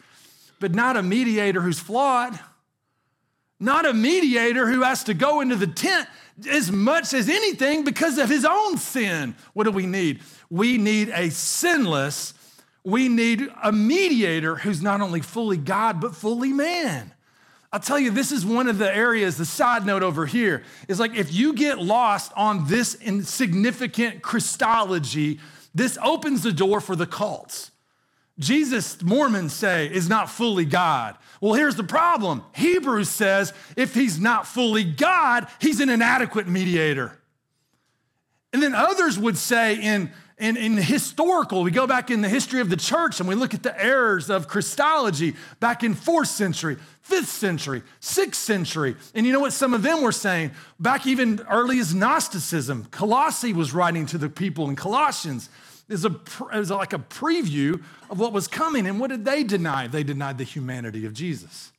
but 0.60 0.74
not 0.74 0.98
a 0.98 1.04
mediator 1.04 1.62
who's 1.62 1.80
flawed, 1.80 2.40
not 3.60 3.86
a 3.86 3.94
mediator 3.94 4.68
who 4.68 4.82
has 4.82 5.04
to 5.04 5.14
go 5.14 5.42
into 5.42 5.56
the 5.56 5.68
tent 5.68 6.10
as 6.50 6.72
much 6.72 7.14
as 7.14 7.30
anything 7.30 7.84
because 7.84 8.18
of 8.18 8.28
his 8.28 8.44
own 8.44 8.78
sin. 8.78 9.36
What 9.54 9.66
do 9.66 9.72
we 9.72 9.86
need? 9.86 10.22
We 10.56 10.78
need 10.78 11.10
a 11.10 11.30
sinless 11.32 12.34
we 12.86 13.10
need 13.10 13.50
a 13.64 13.72
mediator 13.72 14.56
who's 14.56 14.82
not 14.82 15.02
only 15.02 15.20
fully 15.20 15.58
God, 15.58 16.00
but 16.00 16.16
fully 16.16 16.54
man. 16.54 17.12
I'll 17.74 17.80
tell 17.80 18.00
you, 18.00 18.12
this 18.12 18.32
is 18.32 18.46
one 18.46 18.68
of 18.68 18.78
the 18.78 18.96
areas, 18.96 19.38
the 19.38 19.46
side 19.46 19.86
note 19.86 20.04
over 20.04 20.28
here 20.28 20.64
is 20.88 21.00
like 21.00 21.16
if 21.16 21.34
you 21.34 21.54
get 21.54 21.80
lost 21.80 22.32
on 22.38 22.68
this 22.68 22.96
insignificant 22.96 24.22
Christology, 24.22 25.40
this 25.74 25.98
opens 26.02 26.44
the 26.44 26.54
door 26.54 26.80
for 26.80 26.96
the 26.96 27.08
cults. 27.08 27.72
Jesus, 28.38 29.02
Mormons 29.02 29.52
say, 29.52 29.88
is 29.88 30.08
not 30.08 30.30
fully 30.30 30.66
God. 30.66 31.18
Well, 31.42 31.54
here's 31.54 31.76
the 31.76 31.84
problem 31.84 32.44
Hebrews 32.54 33.10
says 33.10 33.52
if 33.76 33.96
he's 33.96 34.20
not 34.20 34.46
fully 34.46 34.84
God, 34.84 35.48
he's 35.60 35.80
an 35.80 35.90
inadequate 35.90 36.48
mediator. 36.48 37.18
And 38.54 38.64
then 38.64 38.76
others 38.76 39.20
would 39.20 39.38
say 39.38 39.76
in 39.82 40.12
in, 40.38 40.58
in 40.58 40.76
historical, 40.76 41.64
we 41.64 41.72
go 41.72 41.88
back 41.88 42.12
in 42.12 42.22
the 42.22 42.28
history 42.28 42.60
of 42.60 42.70
the 42.70 42.76
church 42.76 43.20
and 43.20 43.30
we 43.30 43.36
look 43.36 43.54
at 43.54 43.64
the 43.64 43.82
errors 43.82 44.30
of 44.30 44.48
Christology 44.50 45.34
back 45.62 45.82
in 45.82 45.94
fourth 45.94 46.28
century, 46.28 46.78
fifth 47.02 47.30
century, 47.30 47.84
sixth 48.02 48.42
century. 48.42 48.98
And 49.14 49.26
you 49.26 49.32
know 49.32 49.40
what 49.40 49.54
some 49.54 49.74
of 49.74 49.82
them 49.82 50.02
were 50.02 50.12
saying? 50.12 50.52
Back 50.78 51.08
even 51.08 51.42
early 51.50 51.80
as 51.80 51.96
Gnosticism. 51.96 52.88
Colossae 52.92 53.54
was 53.54 53.74
writing 53.74 54.06
to 54.08 54.18
the 54.18 54.30
people 54.30 54.70
in 54.70 54.76
Colossians. 54.76 55.50
Is 55.88 56.04
a, 56.04 56.20
is 56.52 56.72
like 56.72 56.94
a 56.94 57.00
preview 57.00 57.82
of 58.10 58.20
what 58.20 58.34
was 58.34 58.48
coming. 58.48 58.88
And 58.88 59.00
what 59.00 59.12
did 59.12 59.24
they 59.24 59.44
deny? 59.44 59.88
They 59.88 60.04
denied 60.04 60.40
the 60.40 60.44
humanity 60.44 61.06
of 61.06 61.14
Jesus. 61.14 61.72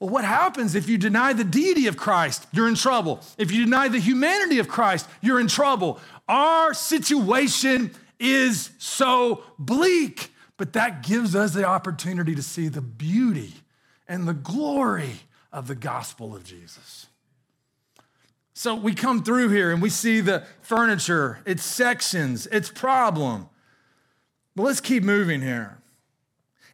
Well, 0.00 0.10
what 0.10 0.24
happens 0.24 0.74
if 0.74 0.88
you 0.88 0.96
deny 0.96 1.32
the 1.32 1.44
deity 1.44 1.86
of 1.88 1.96
Christ? 1.96 2.46
You're 2.52 2.68
in 2.68 2.76
trouble. 2.76 3.20
If 3.36 3.50
you 3.50 3.64
deny 3.64 3.88
the 3.88 3.98
humanity 3.98 4.58
of 4.60 4.68
Christ, 4.68 5.08
you're 5.20 5.40
in 5.40 5.48
trouble. 5.48 5.98
Our 6.28 6.72
situation 6.72 7.90
is 8.20 8.70
so 8.78 9.42
bleak, 9.58 10.32
but 10.56 10.72
that 10.74 11.02
gives 11.02 11.34
us 11.34 11.52
the 11.52 11.64
opportunity 11.64 12.34
to 12.34 12.42
see 12.42 12.68
the 12.68 12.80
beauty 12.80 13.54
and 14.06 14.28
the 14.28 14.34
glory 14.34 15.20
of 15.52 15.66
the 15.66 15.74
gospel 15.74 16.34
of 16.34 16.44
Jesus. 16.44 17.06
So 18.54 18.74
we 18.74 18.94
come 18.94 19.22
through 19.22 19.50
here 19.50 19.70
and 19.70 19.80
we 19.80 19.90
see 19.90 20.20
the 20.20 20.44
furniture, 20.62 21.40
its 21.44 21.64
sections, 21.64 22.46
its 22.48 22.70
problem. 22.70 23.48
But 24.56 24.64
let's 24.64 24.80
keep 24.80 25.04
moving 25.04 25.42
here. 25.42 25.78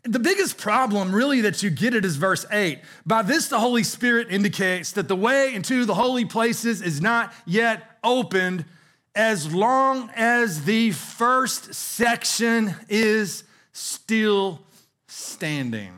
The 0.05 0.19
biggest 0.19 0.59
problem, 0.59 1.15
really, 1.15 1.41
that 1.41 1.63
you 1.63 1.71
get 1.71 1.95
it 1.95 2.05
is 2.05 2.17
verse 2.17 2.45
8. 2.51 2.79
By 3.07 3.23
this, 3.23 3.49
the 3.49 3.59
Holy 3.59 3.83
Spirit 3.83 4.29
indicates 4.31 4.93
that 4.93 5.09
the 5.09 5.17
way 5.17 5.55
into 5.55 5.87
the 5.87 5.95
holy 5.95 6.27
places 6.27 6.83
is 6.83 7.01
not 7.01 7.33
yet 7.47 7.99
opened 8.05 8.67
as 9.15 9.55
long 9.55 10.11
as 10.15 10.65
the 10.65 10.91
first 10.91 11.73
section 11.73 12.75
is 12.89 13.45
still 13.73 14.61
standing. 15.07 15.95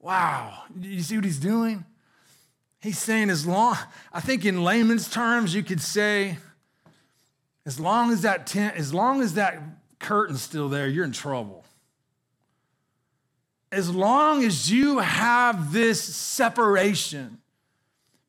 Wow. 0.00 0.64
You 0.78 1.00
see 1.00 1.16
what 1.16 1.24
he's 1.24 1.40
doing? 1.40 1.86
He's 2.82 2.98
saying, 2.98 3.30
as 3.30 3.46
long, 3.46 3.78
I 4.12 4.20
think 4.20 4.44
in 4.44 4.62
layman's 4.62 5.08
terms, 5.08 5.54
you 5.54 5.62
could 5.62 5.80
say, 5.80 6.36
as 7.64 7.80
long 7.80 8.12
as 8.12 8.20
that 8.22 8.46
tent, 8.46 8.76
as 8.76 8.92
long 8.92 9.22
as 9.22 9.34
that 9.34 9.58
curtain's 10.00 10.42
still 10.42 10.68
there, 10.68 10.86
you're 10.86 11.06
in 11.06 11.12
trouble. 11.12 11.64
As 13.74 13.90
long 13.90 14.44
as 14.44 14.70
you 14.70 14.98
have 14.98 15.72
this 15.72 16.02
separation, 16.02 17.38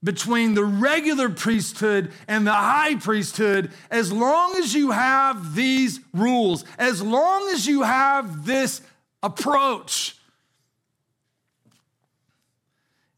between 0.06 0.54
the 0.54 0.64
regular 0.64 1.30
priesthood 1.30 2.12
and 2.28 2.46
the 2.46 2.54
high 2.54 2.96
priesthood 2.96 3.72
as 3.90 4.14
long 4.14 4.56
as 4.56 4.74
you 4.74 4.92
have 4.92 5.56
these 5.56 6.00
rules, 6.14 6.64
as 6.78 7.02
long 7.02 7.50
as 7.50 7.66
you 7.66 7.82
have 7.82 8.46
this 8.46 8.82
approach. 9.24 10.16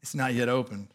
It's 0.00 0.14
not 0.14 0.32
yet 0.32 0.48
opened. 0.48 0.88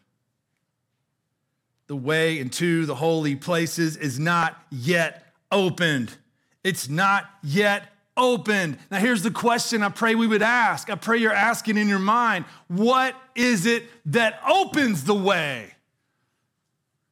The 1.86 1.96
way 1.96 2.40
into 2.40 2.86
the 2.86 2.96
holy 2.96 3.36
places 3.36 3.96
is 3.96 4.18
not 4.18 4.60
yet 4.70 5.32
opened. 5.52 6.16
It's 6.64 6.88
not 6.88 7.30
yet 7.42 7.93
opened. 8.16 8.78
Now, 8.90 8.98
here's 8.98 9.22
the 9.22 9.30
question 9.30 9.82
I 9.82 9.88
pray 9.88 10.14
we 10.14 10.26
would 10.26 10.42
ask. 10.42 10.90
I 10.90 10.94
pray 10.94 11.18
you're 11.18 11.32
asking 11.32 11.76
in 11.78 11.88
your 11.88 11.98
mind 11.98 12.44
what 12.68 13.14
is 13.34 13.66
it 13.66 13.84
that 14.06 14.40
opens 14.46 15.04
the 15.04 15.14
way? 15.14 15.74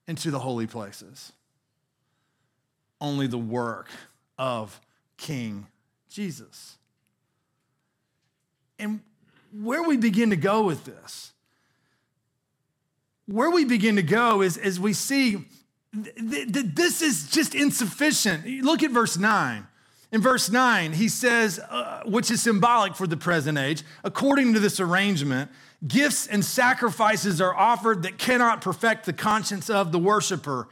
into 0.06 0.30
the 0.30 0.38
holy 0.38 0.66
places. 0.66 1.32
Only 3.00 3.26
the 3.26 3.38
work 3.38 3.88
of 4.38 4.80
King 5.16 5.66
Jesus. 6.08 6.76
And 8.78 9.00
where 9.52 9.82
we 9.82 9.96
begin 9.96 10.30
to 10.30 10.36
go 10.36 10.64
with 10.64 10.84
this, 10.84 11.32
where 13.26 13.50
we 13.50 13.64
begin 13.64 13.96
to 13.96 14.02
go 14.02 14.42
is 14.42 14.56
as 14.56 14.80
we 14.80 14.92
see 14.92 15.46
that 15.92 16.72
this 16.74 17.02
is 17.02 17.30
just 17.30 17.54
insufficient. 17.54 18.46
Look 18.62 18.82
at 18.82 18.90
verse 18.90 19.16
9. 19.16 19.66
In 20.12 20.20
verse 20.20 20.50
9, 20.50 20.92
he 20.92 21.08
says, 21.08 21.58
uh, 21.58 22.02
which 22.04 22.30
is 22.30 22.42
symbolic 22.42 22.94
for 22.94 23.06
the 23.06 23.16
present 23.16 23.58
age, 23.58 23.82
according 24.04 24.52
to 24.52 24.60
this 24.60 24.78
arrangement, 24.78 25.50
Gifts 25.86 26.28
and 26.28 26.44
sacrifices 26.44 27.40
are 27.40 27.54
offered 27.54 28.04
that 28.04 28.16
cannot 28.16 28.60
perfect 28.60 29.04
the 29.04 29.12
conscience 29.12 29.68
of 29.68 29.90
the 29.90 29.98
worshiper, 29.98 30.68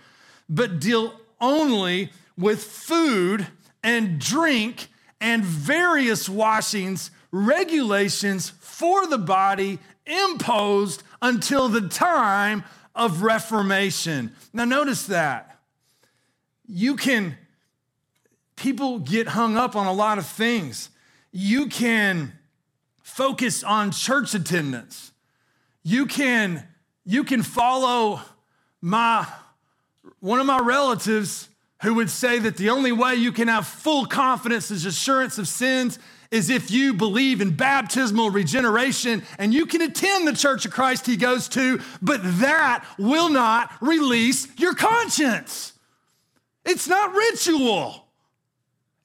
but 0.48 0.78
deal 0.78 1.14
only 1.40 2.12
with 2.38 2.62
food 2.62 3.48
and 3.82 4.20
drink 4.20 4.86
and 5.20 5.44
various 5.44 6.28
washings, 6.28 7.10
regulations 7.32 8.50
for 8.60 9.06
the 9.08 9.18
body 9.18 9.80
imposed 10.06 11.02
until 11.20 11.68
the 11.68 11.88
time 11.88 12.62
of 12.94 13.22
Reformation. 13.22 14.32
Now, 14.52 14.64
notice 14.64 15.06
that. 15.06 15.58
You 16.68 16.94
can, 16.94 17.36
people 18.60 18.98
get 18.98 19.28
hung 19.28 19.56
up 19.56 19.74
on 19.74 19.86
a 19.86 19.92
lot 19.92 20.18
of 20.18 20.26
things. 20.26 20.90
You 21.32 21.66
can 21.66 22.32
focus 23.02 23.64
on 23.64 23.90
church 23.90 24.34
attendance. 24.34 25.12
You 25.82 26.04
can, 26.06 26.68
you 27.04 27.24
can 27.24 27.42
follow 27.42 28.20
my 28.80 29.26
one 30.20 30.38
of 30.38 30.46
my 30.46 30.58
relatives 30.58 31.48
who 31.82 31.94
would 31.94 32.10
say 32.10 32.38
that 32.38 32.58
the 32.58 32.68
only 32.68 32.92
way 32.92 33.14
you 33.14 33.32
can 33.32 33.48
have 33.48 33.66
full 33.66 34.04
confidence 34.04 34.70
is 34.70 34.84
assurance 34.84 35.38
of 35.38 35.48
sins 35.48 35.98
is 36.30 36.50
if 36.50 36.70
you 36.70 36.92
believe 36.92 37.40
in 37.40 37.50
baptismal 37.50 38.30
regeneration 38.30 39.22
and 39.38 39.54
you 39.54 39.64
can 39.64 39.80
attend 39.80 40.28
the 40.28 40.32
church 40.34 40.66
of 40.66 40.70
Christ 40.70 41.06
he 41.06 41.16
goes 41.16 41.48
to, 41.48 41.80
but 42.02 42.20
that 42.22 42.84
will 42.98 43.30
not 43.30 43.72
release 43.80 44.46
your 44.58 44.74
conscience. 44.74 45.72
It's 46.64 46.86
not 46.86 47.14
ritual, 47.14 48.09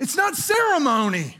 it's 0.05 0.15
not 0.15 0.35
ceremony. 0.35 1.35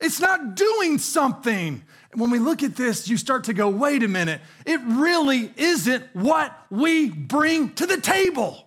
It's 0.00 0.18
not 0.18 0.56
doing 0.56 0.96
something. 0.96 1.82
When 2.14 2.30
we 2.30 2.38
look 2.38 2.62
at 2.62 2.74
this, 2.74 3.06
you 3.06 3.18
start 3.18 3.44
to 3.44 3.52
go, 3.52 3.68
wait 3.68 4.02
a 4.02 4.08
minute, 4.08 4.40
it 4.64 4.80
really 4.82 5.52
isn't 5.58 6.02
what 6.14 6.58
we 6.70 7.10
bring 7.10 7.74
to 7.74 7.84
the 7.84 8.00
table. 8.00 8.66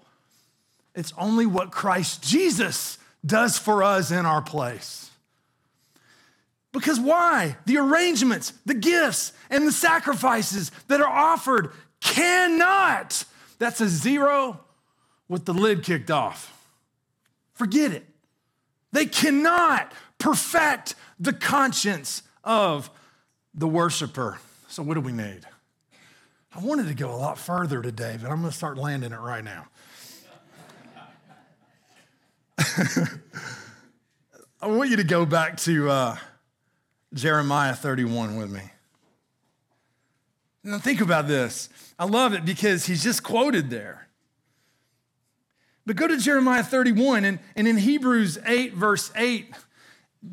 It's 0.93 1.11
only 1.17 1.47
what 1.47 1.71
Christ 1.71 2.21
Jesus 2.21 2.99
does 3.25 3.57
for 3.57 3.81
us 3.81 4.11
in 4.11 4.27
our 4.27 4.43
place. 4.43 5.09
Because 6.71 6.99
why? 6.99 7.57
The 7.65 7.77
arrangements, 7.77 8.53
the 8.67 8.75
gifts, 8.75 9.33
and 9.49 9.65
the 9.65 9.71
sacrifices 9.71 10.69
that 10.87 11.01
are 11.01 11.09
offered 11.09 11.71
cannot. 11.99 13.23
That's 13.57 13.81
a 13.81 13.89
zero 13.89 14.59
with 15.27 15.45
the 15.45 15.53
lid 15.55 15.83
kicked 15.83 16.11
off. 16.11 16.55
Forget 17.55 17.91
it. 17.91 18.05
They 18.91 19.05
cannot 19.05 19.93
perfect 20.17 20.95
the 21.19 21.33
conscience 21.33 22.23
of 22.43 22.89
the 23.53 23.67
worshiper. 23.67 24.39
So, 24.67 24.83
what 24.83 24.95
do 24.95 25.01
we 25.01 25.11
need? 25.11 25.41
I 26.55 26.59
wanted 26.59 26.87
to 26.87 26.93
go 26.93 27.13
a 27.13 27.15
lot 27.15 27.37
further 27.37 27.81
today, 27.81 28.17
but 28.19 28.29
I'm 28.29 28.39
going 28.39 28.51
to 28.51 28.57
start 28.57 28.77
landing 28.77 29.11
it 29.11 29.19
right 29.19 29.43
now. 29.43 29.67
I 34.61 34.67
want 34.67 34.89
you 34.89 34.97
to 34.97 35.03
go 35.03 35.25
back 35.25 35.57
to 35.57 35.89
uh, 35.89 36.17
Jeremiah 37.13 37.73
31 37.73 38.35
with 38.35 38.49
me. 38.49 38.61
Now, 40.63 40.79
think 40.79 40.99
about 41.01 41.27
this. 41.27 41.69
I 41.97 42.05
love 42.05 42.33
it 42.33 42.43
because 42.45 42.85
he's 42.85 43.03
just 43.03 43.23
quoted 43.23 43.69
there. 43.69 44.08
But 45.85 45.95
go 45.95 46.07
to 46.07 46.17
Jeremiah 46.17 46.63
31, 46.63 47.25
and, 47.25 47.39
and 47.55 47.67
in 47.67 47.77
Hebrews 47.77 48.37
8, 48.45 48.73
verse 48.73 49.11
8, 49.15 49.53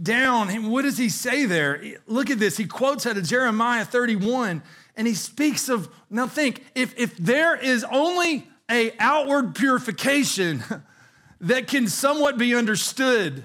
down. 0.02 0.70
What 0.70 0.82
does 0.82 0.98
he 0.98 1.08
say 1.08 1.46
there? 1.46 1.82
Look 2.06 2.30
at 2.30 2.38
this. 2.38 2.56
He 2.56 2.66
quotes 2.66 3.06
out 3.06 3.16
of 3.16 3.24
Jeremiah 3.24 3.84
31 3.84 4.62
and 4.96 5.06
he 5.06 5.14
speaks 5.14 5.68
of, 5.68 5.88
now 6.08 6.26
think, 6.26 6.64
if, 6.74 6.98
if 6.98 7.16
there 7.18 7.54
is 7.54 7.84
only 7.84 8.48
a 8.70 8.92
outward 8.98 9.54
purification 9.54 10.64
that 11.40 11.68
can 11.68 11.86
somewhat 11.86 12.38
be 12.38 12.54
understood 12.54 13.44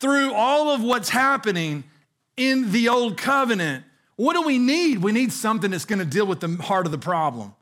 through 0.00 0.32
all 0.32 0.70
of 0.70 0.82
what's 0.82 1.10
happening 1.10 1.84
in 2.36 2.72
the 2.72 2.88
old 2.88 3.16
covenant, 3.16 3.84
What 4.16 4.34
do 4.34 4.42
we 4.42 4.58
need? 4.58 4.98
We 4.98 5.12
need 5.12 5.32
something 5.32 5.70
that's 5.70 5.84
going 5.84 5.98
to 5.98 6.04
deal 6.04 6.26
with 6.26 6.40
the 6.40 6.62
heart 6.62 6.86
of 6.86 6.92
the 6.92 6.98
problem. 6.98 7.54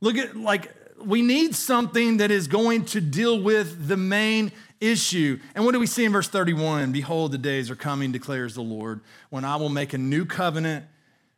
Look 0.00 0.16
at, 0.16 0.36
like, 0.36 0.72
we 1.04 1.22
need 1.22 1.54
something 1.54 2.18
that 2.18 2.30
is 2.30 2.48
going 2.48 2.84
to 2.86 3.00
deal 3.00 3.40
with 3.40 3.88
the 3.88 3.96
main 3.96 4.52
issue. 4.80 5.38
And 5.54 5.64
what 5.64 5.72
do 5.72 5.80
we 5.80 5.86
see 5.86 6.04
in 6.04 6.12
verse 6.12 6.28
31? 6.28 6.92
Behold, 6.92 7.32
the 7.32 7.38
days 7.38 7.70
are 7.70 7.76
coming, 7.76 8.12
declares 8.12 8.54
the 8.54 8.62
Lord, 8.62 9.00
when 9.30 9.44
I 9.44 9.56
will 9.56 9.68
make 9.68 9.92
a 9.92 9.98
new 9.98 10.24
covenant 10.24 10.84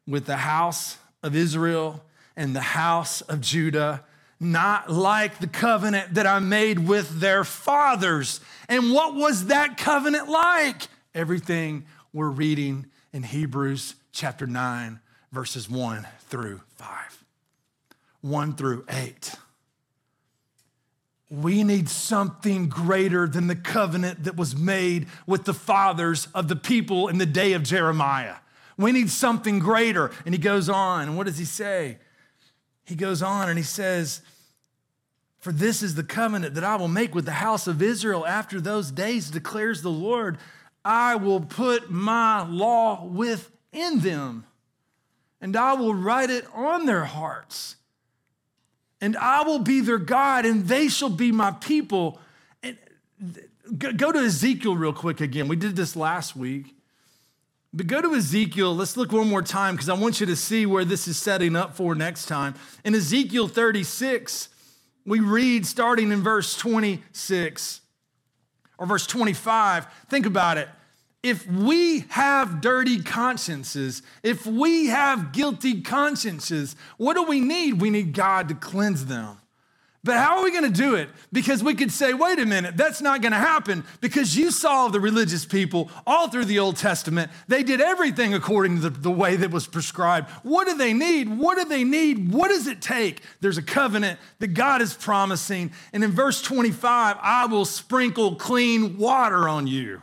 with 0.07 0.27
the 0.27 0.39
house 0.39 0.99
of 1.23 1.37
Israel 1.37 2.03
and 2.37 2.57
the 2.57 2.61
house 2.61 3.21
of 3.23 3.41
Judah, 3.41 4.05
not 4.41 4.91
like 4.91 5.39
the 5.39 5.47
covenant 5.47 6.15
that 6.15 6.27
I 6.27 6.39
made 6.39 6.79
with 6.79 7.21
their 7.21 7.45
fathers. 7.45 8.41
And 8.69 8.93
what 8.93 9.15
was 9.15 9.47
that 9.47 9.77
covenant 9.77 10.29
like? 10.29 10.89
Everything 11.15 11.87
we're 12.13 12.29
reading 12.29 12.87
in 13.13 13.23
Hebrews 13.23 13.95
chapter 14.13 14.47
9, 14.47 15.01
verses 15.33 15.69
1 15.71 16.07
through 16.29 16.61
5, 16.77 17.25
1 18.23 18.55
through 18.55 18.85
8. 18.89 19.35
We 21.41 21.65
need 21.65 21.89
something 21.89 22.69
greater 22.69 23.27
than 23.27 23.47
the 23.47 23.57
covenant 23.57 24.25
that 24.25 24.37
was 24.37 24.57
made 24.57 25.07
with 25.27 25.45
the 25.45 25.55
fathers 25.55 26.29
of 26.35 26.49
the 26.49 26.57
people 26.57 27.09
in 27.09 27.19
the 27.19 27.27
day 27.27 27.55
of 27.55 27.63
Jeremiah. 27.63 28.37
We 28.77 28.93
need 28.93 29.11
something 29.11 29.59
greater. 29.59 30.11
And 30.25 30.35
he 30.35 30.41
goes 30.41 30.69
on, 30.69 31.03
and 31.09 31.17
what 31.17 31.27
does 31.27 31.39
he 31.39 31.45
say? 31.45 31.99
He 32.85 32.95
goes 32.95 33.23
on 33.23 33.49
and 33.49 33.59
he 33.59 33.65
says, 33.65 34.21
For 35.39 35.53
this 35.53 35.83
is 35.83 35.95
the 35.95 36.05
covenant 36.05 36.55
that 36.55 36.65
I 36.65 36.77
will 36.77 36.89
make 36.89 37.15
with 37.15 37.25
the 37.25 37.33
house 37.33 37.67
of 37.67 37.83
Israel 37.83 38.27
after 38.27 38.61
those 38.61 38.91
days, 38.91 39.31
declares 39.31 39.83
the 39.83 39.91
Lord. 39.91 40.39
I 40.85 41.17
will 41.17 41.41
put 41.41 41.91
my 41.91 42.47
law 42.47 43.05
within 43.07 44.01
them, 44.01 44.45
and 45.41 45.57
I 45.57 45.73
will 45.73 45.95
write 45.95 46.31
it 46.31 46.47
on 46.53 46.85
their 46.85 47.07
hearts. 47.07 47.77
And 49.01 49.17
I 49.17 49.43
will 49.43 49.59
be 49.59 49.81
their 49.81 49.99
God, 49.99 50.47
and 50.47 50.67
they 50.67 50.89
shall 50.89 51.11
be 51.11 51.33
my 51.33 51.51
people. 51.51 52.21
And 52.63 52.79
go 53.79 54.13
to 54.13 54.19
Ezekiel 54.19 54.77
real 54.77 54.93
quick 54.93 55.21
again. 55.21 55.49
We 55.49 55.57
did 55.57 55.77
this 55.77 55.97
last 55.97 56.37
week. 56.37 56.75
But 57.73 57.89
go 57.89 58.01
to 58.01 58.15
Ezekiel. 58.15 58.75
Let's 58.75 58.97
look 58.97 59.11
one 59.11 59.29
more 59.29 59.43
time 59.43 59.75
because 59.75 59.89
I 59.89 59.95
want 59.95 60.21
you 60.21 60.27
to 60.27 60.37
see 60.37 60.65
where 60.65 60.85
this 60.85 61.09
is 61.09 61.19
setting 61.19 61.57
up 61.57 61.75
for 61.75 61.97
next 61.97 62.27
time. 62.27 62.55
In 62.85 62.95
Ezekiel 62.95 63.49
36, 63.49 64.49
we 65.05 65.19
read 65.19 65.67
starting 65.67 66.13
in 66.13 66.23
verse 66.23 66.57
26 66.57 67.81
or 68.79 68.87
verse 68.87 69.07
25. 69.09 69.87
Think 70.09 70.25
about 70.25 70.57
it. 70.57 70.69
If 71.25 71.47
we 71.51 72.01
have 72.11 72.61
dirty 72.61 73.03
consciences, 73.03 74.03
if 74.23 74.47
we 74.47 74.89
have 74.89 75.33
guilty 75.33 75.81
consciences, 75.81 76.77
what 76.99 77.15
do 77.15 77.23
we 77.23 77.41
need? 77.41 77.81
We 77.81 77.89
need 77.89 78.13
God 78.13 78.49
to 78.51 78.55
cleanse 78.55 79.07
them. 79.07 79.39
But 80.05 80.19
how 80.19 80.37
are 80.37 80.45
we 80.45 80.51
going 80.51 80.71
to 80.71 80.83
do 80.83 80.97
it? 80.97 81.09
Because 81.33 81.65
we 81.65 81.75
could 81.75 81.91
say, 81.91 82.13
wait 82.13 82.39
a 82.39 82.45
minute, 82.45 82.77
that's 82.77 83.01
not 83.01 83.23
going 83.23 83.33
to 83.33 83.39
happen 83.39 83.85
because 84.03 84.37
you 84.37 84.51
saw 84.51 84.89
the 84.89 85.01
religious 85.01 85.47
people 85.47 85.91
all 86.07 86.29
through 86.29 86.45
the 86.45 86.59
Old 86.59 86.77
Testament. 86.77 87.31
They 87.49 87.63
did 87.63 87.81
everything 87.81 88.35
according 88.35 88.83
to 88.83 88.91
the, 88.91 89.01
the, 89.01 89.11
way 89.11 89.37
that 89.37 89.51
was 89.51 89.67
prescribed. 89.67 90.29
What 90.43 90.69
do 90.69 90.77
they 90.77 90.93
need? 90.93 91.39
What 91.39 91.57
do 91.57 91.65
they 91.65 91.85
need? 91.85 92.35
What 92.35 92.49
does 92.49 92.67
it 92.67 92.83
take? 92.83 93.23
There's 93.41 93.57
a 93.57 93.63
covenant 93.63 94.21
that 94.41 94.49
God 94.49 94.83
is 94.83 94.93
promising. 94.93 95.73
And 95.95 96.05
in 96.05 96.11
verse 96.11 96.43
25, 96.43 97.17
I 97.23 97.47
will 97.47 97.65
sprinkle 97.65 98.35
clean 98.35 98.99
water 98.99 99.49
on 99.49 99.67
you, 99.67 100.03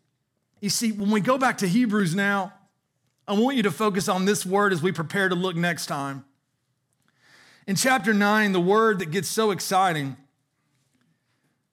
You 0.61 0.69
see, 0.69 0.91
when 0.91 1.09
we 1.09 1.19
go 1.19 1.39
back 1.39 1.57
to 1.57 1.67
Hebrews 1.67 2.15
now, 2.15 2.53
I 3.27 3.33
want 3.33 3.57
you 3.57 3.63
to 3.63 3.71
focus 3.71 4.07
on 4.07 4.25
this 4.25 4.45
word 4.45 4.71
as 4.71 4.81
we 4.81 4.91
prepare 4.91 5.27
to 5.27 5.35
look 5.35 5.55
next 5.55 5.87
time. 5.87 6.23
In 7.65 7.75
chapter 7.75 8.13
9, 8.13 8.51
the 8.51 8.61
word 8.61 8.99
that 8.99 9.11
gets 9.11 9.27
so 9.27 9.51
exciting, 9.51 10.15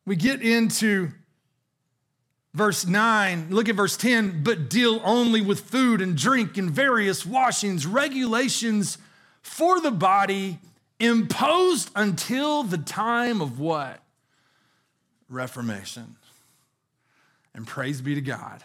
we 0.07 0.16
get 0.16 0.40
into 0.40 1.11
verse 2.55 2.87
9. 2.87 3.48
Look 3.51 3.68
at 3.68 3.74
verse 3.74 3.96
10 3.96 4.42
but 4.42 4.70
deal 4.70 5.03
only 5.05 5.42
with 5.42 5.61
food 5.61 6.01
and 6.01 6.16
drink 6.16 6.57
and 6.57 6.70
various 6.70 7.27
washings, 7.27 7.87
regulations 7.87 8.96
for 9.42 9.81
the 9.81 9.90
body 9.90 10.61
imposed 10.98 11.90
until 11.94 12.62
the 12.62 12.79
time 12.79 13.42
of 13.42 13.61
what? 13.61 14.03
Reformation. 15.29 16.16
And 17.55 17.66
praise 17.66 18.01
be 18.01 18.14
to 18.14 18.20
God 18.22 18.62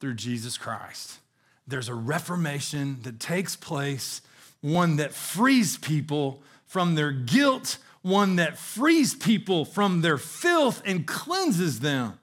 through 0.00 0.14
Jesus 0.14 0.58
Christ 0.58 1.18
there's 1.66 1.88
a 1.88 1.94
reformation 1.94 2.98
that 3.02 3.18
takes 3.18 3.56
place, 3.56 4.22
one 4.60 4.96
that 4.96 5.12
frees 5.12 5.76
people 5.76 6.42
from 6.64 6.94
their 6.94 7.10
guilt, 7.10 7.78
one 8.02 8.36
that 8.36 8.56
frees 8.56 9.14
people 9.14 9.64
from 9.64 10.00
their 10.00 10.18
filth 10.18 10.80
and 10.84 11.06
cleanses 11.06 11.80
them 11.80 12.18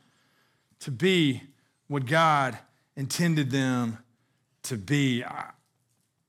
to 0.79 0.91
be 0.91 1.43
what 1.87 2.05
God 2.05 2.57
intended 2.95 3.51
them 3.51 3.97
to 4.63 4.77
be. 4.77 5.23
I, 5.23 5.49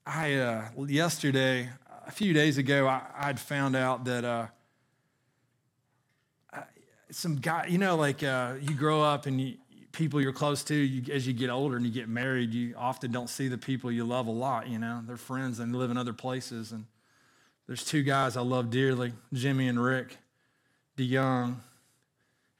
I 0.04 0.34
uh, 0.34 0.68
yesterday, 0.88 1.68
a 2.06 2.10
few 2.10 2.32
days 2.32 2.58
ago, 2.58 2.86
I, 2.88 3.28
would 3.28 3.38
found 3.38 3.76
out 3.76 4.04
that 4.06 4.24
uh, 4.24 4.46
some 7.10 7.36
guy, 7.36 7.66
you 7.68 7.78
know, 7.78 7.96
like 7.96 8.22
uh, 8.24 8.54
you 8.60 8.74
grow 8.74 9.02
up 9.02 9.26
and 9.26 9.40
you, 9.40 9.54
people 9.94 10.20
you're 10.20 10.32
close 10.32 10.62
to, 10.64 10.74
you, 10.74 11.12
as 11.12 11.26
you 11.26 11.32
get 11.32 11.48
older 11.48 11.76
and 11.76 11.86
you 11.86 11.92
get 11.92 12.08
married, 12.08 12.52
you 12.52 12.74
often 12.76 13.10
don't 13.10 13.30
see 13.30 13.48
the 13.48 13.56
people 13.56 13.90
you 13.90 14.04
love 14.04 14.26
a 14.26 14.32
lot. 14.32 14.68
You 14.68 14.78
know, 14.78 15.02
they're 15.06 15.16
friends 15.16 15.60
and 15.60 15.74
live 15.74 15.90
in 15.90 15.96
other 15.96 16.12
places. 16.12 16.72
And 16.72 16.84
there's 17.66 17.84
two 17.84 18.02
guys 18.02 18.36
I 18.36 18.42
love 18.42 18.70
dearly, 18.70 19.12
Jimmy 19.32 19.68
and 19.68 19.82
Rick 19.82 20.18
DeYoung. 20.98 21.56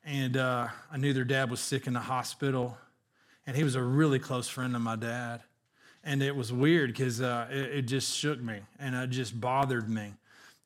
And 0.05 0.37
uh, 0.37 0.69
I 0.91 0.97
knew 0.97 1.13
their 1.13 1.25
dad 1.25 1.51
was 1.51 1.61
sick 1.61 1.87
in 1.87 1.93
the 1.93 2.01
hospital, 2.01 2.77
and 3.47 3.57
he 3.57 3.65
was 3.65 3.75
a 3.75 3.83
really 3.83 4.19
close 4.19 4.49
friend 4.49 4.77
of 4.77 4.83
my 4.83 4.97
dad. 4.97 5.43
And 6.03 6.23
it 6.23 6.37
was 6.37 6.53
weird 6.53 6.91
because 6.91 7.21
uh, 7.23 7.49
it, 7.51 7.57
it 7.57 7.83
just 7.83 8.15
shook 8.15 8.39
me 8.41 8.61
and 8.79 8.95
it 8.95 9.09
just 9.09 9.41
bothered 9.41 9.89
me. 9.89 10.13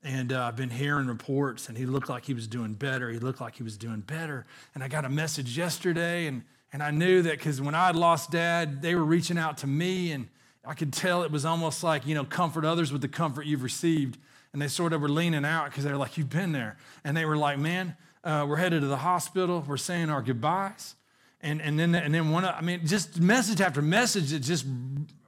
And 0.03 0.33
uh, 0.33 0.45
I've 0.45 0.57
been 0.57 0.71
hearing 0.71 1.09
reports, 1.09 1.69
and 1.69 1.77
he 1.77 1.85
looked 1.85 2.09
like 2.09 2.25
he 2.25 2.35
was 2.35 2.47
doing 2.47 2.75
better. 2.75 3.11
He 3.11 3.19
looked 3.19 3.41
like 3.41 3.57
he 3.57 3.65
was 3.65 3.77
doing 3.77 4.01
better. 4.01 4.47
And 4.75 4.83
I 4.83 4.89
got 4.89 5.05
a 5.05 5.09
message 5.09 5.59
yesterday, 5.59 6.27
and 6.27 6.43
and 6.73 6.83
I 6.83 6.91
knew 6.91 7.23
that 7.23 7.39
because 7.39 7.61
when 7.61 7.75
I 7.75 7.87
had 7.87 7.97
lost 7.97 8.31
dad, 8.31 8.83
they 8.83 8.95
were 8.95 9.05
reaching 9.05 9.39
out 9.39 9.59
to 9.59 9.67
me, 9.67 10.13
and 10.13 10.29
I 10.65 10.75
could 10.75 10.93
tell 10.93 11.23
it 11.23 11.31
was 11.31 11.45
almost 11.45 11.83
like, 11.83 12.07
you 12.07 12.15
know, 12.15 12.25
comfort 12.25 12.65
others 12.65 12.93
with 12.93 13.01
the 13.01 13.09
comfort 13.09 13.47
you've 13.47 13.63
received. 13.63 14.19
And 14.53 14.61
they 14.61 14.69
sort 14.69 14.93
of 14.93 15.01
were 15.01 15.09
leaning 15.09 15.45
out 15.45 15.67
because 15.67 15.85
they're 15.85 15.97
like, 15.97 16.17
You've 16.17 16.31
been 16.31 16.53
there. 16.53 16.77
And 17.05 17.17
they 17.17 17.25
were 17.25 17.37
like, 17.37 17.59
Man, 17.59 17.97
uh, 18.25 18.45
we're 18.49 18.57
headed 18.57 18.83
to 18.83 18.87
the 18.87 18.99
hospital. 18.99 19.65
We're 19.67 19.77
saying 19.77 20.11
our 20.11 20.23
goodbyes. 20.23 20.95
And, 21.41 21.63
and 21.63 21.79
then, 21.79 21.95
and 21.95 22.13
then 22.13 22.31
one, 22.31 22.45
I 22.45 22.61
mean, 22.61 22.85
just 22.87 23.21
message 23.21 23.61
after 23.61 23.81
message 23.81 24.31
that 24.31 24.41
just 24.41 24.67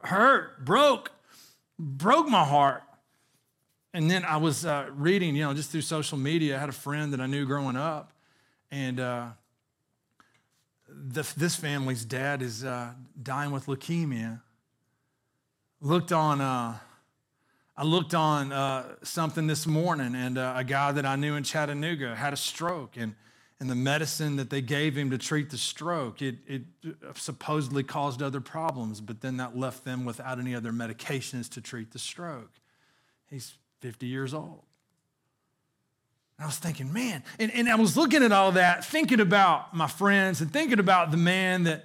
hurt, 0.03 0.65
broke, 0.65 1.13
broke 1.79 2.29
my 2.29 2.45
heart. 2.45 2.83
And 3.95 4.11
then 4.11 4.25
I 4.25 4.37
was 4.37 4.67
uh, 4.67 4.87
reading, 4.93 5.37
you 5.37 5.45
know, 5.45 5.55
just 5.55 5.71
through 5.71 5.83
social 5.83 6.19
media. 6.19 6.57
I 6.57 6.61
had 6.61 6.69
a 6.69 6.73
friend 6.73 7.13
that 7.13 7.21
I 7.21 7.27
knew 7.27 7.47
growing 7.47 7.77
up, 7.77 8.13
and 8.71 9.01
uh, 9.01 9.29
the, 10.93 11.31
this 11.37 11.57
family's 11.57 12.05
dad 12.05 12.43
is 12.43 12.65
uh, 12.65 12.93
dying 13.23 13.51
with 13.51 13.67
leukemia. 13.67 14.41
Looked 15.81 16.13
on, 16.13 16.41
uh, 16.41 16.79
I 17.77 17.85
looked 17.85 18.15
on 18.15 18.53
uh, 18.53 18.97
something 19.03 19.47
this 19.47 19.67
morning, 19.67 20.15
and 20.15 20.37
uh, 20.37 20.55
a 20.57 20.65
guy 20.65 20.93
that 20.93 21.07
I 21.07 21.17
knew 21.17 21.37
in 21.37 21.43
Chattanooga 21.43 22.15
had 22.15 22.33
a 22.33 22.37
stroke, 22.37 22.97
and 22.97 23.15
and 23.61 23.69
the 23.69 23.75
medicine 23.75 24.37
that 24.37 24.49
they 24.49 24.63
gave 24.63 24.97
him 24.97 25.11
to 25.11 25.19
treat 25.19 25.51
the 25.51 25.59
stroke, 25.59 26.23
it, 26.23 26.37
it 26.47 26.63
supposedly 27.15 27.83
caused 27.83 28.23
other 28.23 28.41
problems, 28.41 29.03
but 29.03 29.21
then 29.21 29.37
that 29.37 29.55
left 29.55 29.85
them 29.85 30.07
without 30.07 30.39
any 30.39 30.55
other 30.55 30.73
medications 30.73 31.51
to 31.51 31.61
treat 31.61 31.91
the 31.91 31.99
stroke. 31.99 32.53
He's 33.29 33.59
50 33.81 34.07
years 34.07 34.33
old. 34.33 34.63
I 36.43 36.47
was 36.47 36.57
thinking, 36.57 36.93
man, 36.93 37.23
and, 37.39 37.53
and 37.53 37.69
I 37.69 37.75
was 37.75 37.97
looking 37.97 38.23
at 38.23 38.33
all 38.33 38.53
that, 38.53 38.85
thinking 38.85 39.21
about 39.21 39.75
my 39.75 39.87
friends 39.87 40.41
and 40.41 40.51
thinking 40.51 40.79
about 40.79 41.11
the 41.11 41.19
man 41.19 41.65
that 41.65 41.85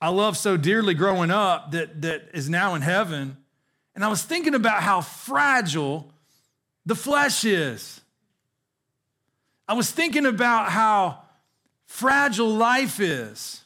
I 0.00 0.08
loved 0.08 0.36
so 0.36 0.56
dearly 0.56 0.94
growing 0.94 1.30
up 1.30 1.72
that, 1.72 2.02
that 2.02 2.28
is 2.32 2.48
now 2.48 2.74
in 2.74 2.82
heaven. 2.82 3.36
And 3.94 4.04
I 4.04 4.08
was 4.08 4.22
thinking 4.22 4.54
about 4.54 4.82
how 4.82 5.00
fragile 5.00 6.12
the 6.86 6.94
flesh 6.94 7.44
is. 7.44 8.00
I 9.66 9.74
was 9.74 9.90
thinking 9.90 10.26
about 10.26 10.70
how 10.70 11.22
fragile 11.86 12.48
life 12.48 13.00
is. 13.00 13.64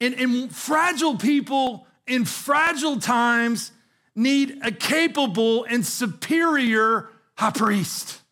And, 0.00 0.14
and 0.14 0.54
fragile 0.54 1.16
people 1.16 1.86
in 2.06 2.24
fragile 2.24 3.00
times 3.00 3.72
need 4.14 4.60
a 4.62 4.70
capable 4.70 5.64
and 5.64 5.84
superior 5.84 7.08
high 7.34 7.50
priest. 7.50 8.22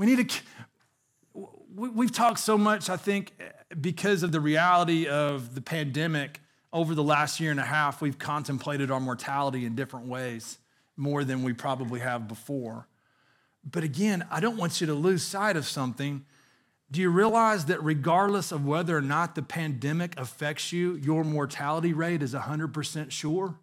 We 0.00 0.06
need 0.06 0.32
a, 1.34 1.40
we've 1.74 2.10
talked 2.10 2.38
so 2.38 2.56
much, 2.56 2.88
I 2.88 2.96
think, 2.96 3.34
because 3.82 4.22
of 4.22 4.32
the 4.32 4.40
reality 4.40 5.06
of 5.06 5.54
the 5.54 5.60
pandemic 5.60 6.40
over 6.72 6.94
the 6.94 7.02
last 7.02 7.38
year 7.38 7.50
and 7.50 7.60
a 7.60 7.64
half, 7.64 8.00
we've 8.00 8.18
contemplated 8.18 8.90
our 8.90 8.98
mortality 8.98 9.66
in 9.66 9.74
different 9.74 10.06
ways 10.06 10.56
more 10.96 11.22
than 11.22 11.42
we 11.42 11.52
probably 11.52 12.00
have 12.00 12.28
before. 12.28 12.88
But 13.62 13.84
again, 13.84 14.26
I 14.30 14.40
don't 14.40 14.56
want 14.56 14.80
you 14.80 14.86
to 14.86 14.94
lose 14.94 15.22
sight 15.22 15.58
of 15.58 15.66
something. 15.66 16.24
Do 16.90 17.02
you 17.02 17.10
realize 17.10 17.66
that 17.66 17.84
regardless 17.84 18.52
of 18.52 18.64
whether 18.64 18.96
or 18.96 19.02
not 19.02 19.34
the 19.34 19.42
pandemic 19.42 20.18
affects 20.18 20.72
you, 20.72 20.94
your 20.94 21.24
mortality 21.24 21.92
rate 21.92 22.22
is 22.22 22.32
100% 22.32 23.10
sure? 23.10 23.56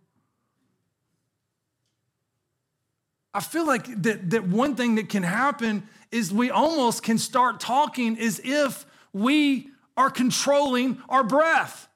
I 3.34 3.40
feel 3.40 3.66
like 3.66 4.02
that, 4.04 4.30
that 4.32 4.48
one 4.48 4.76
thing 4.76 4.96
that 4.96 5.10
can 5.10 5.24
happen 5.24 5.88
is 6.12 6.32
we 6.32 6.50
almost 6.50 7.04
can 7.04 7.18
start 7.18 7.60
talking 7.60 8.18
as 8.20 8.40
if 8.44 8.86
we 9.14 9.70
are 9.96 10.10
controlling 10.10 11.02
our 11.10 11.24
breath, 11.24 11.88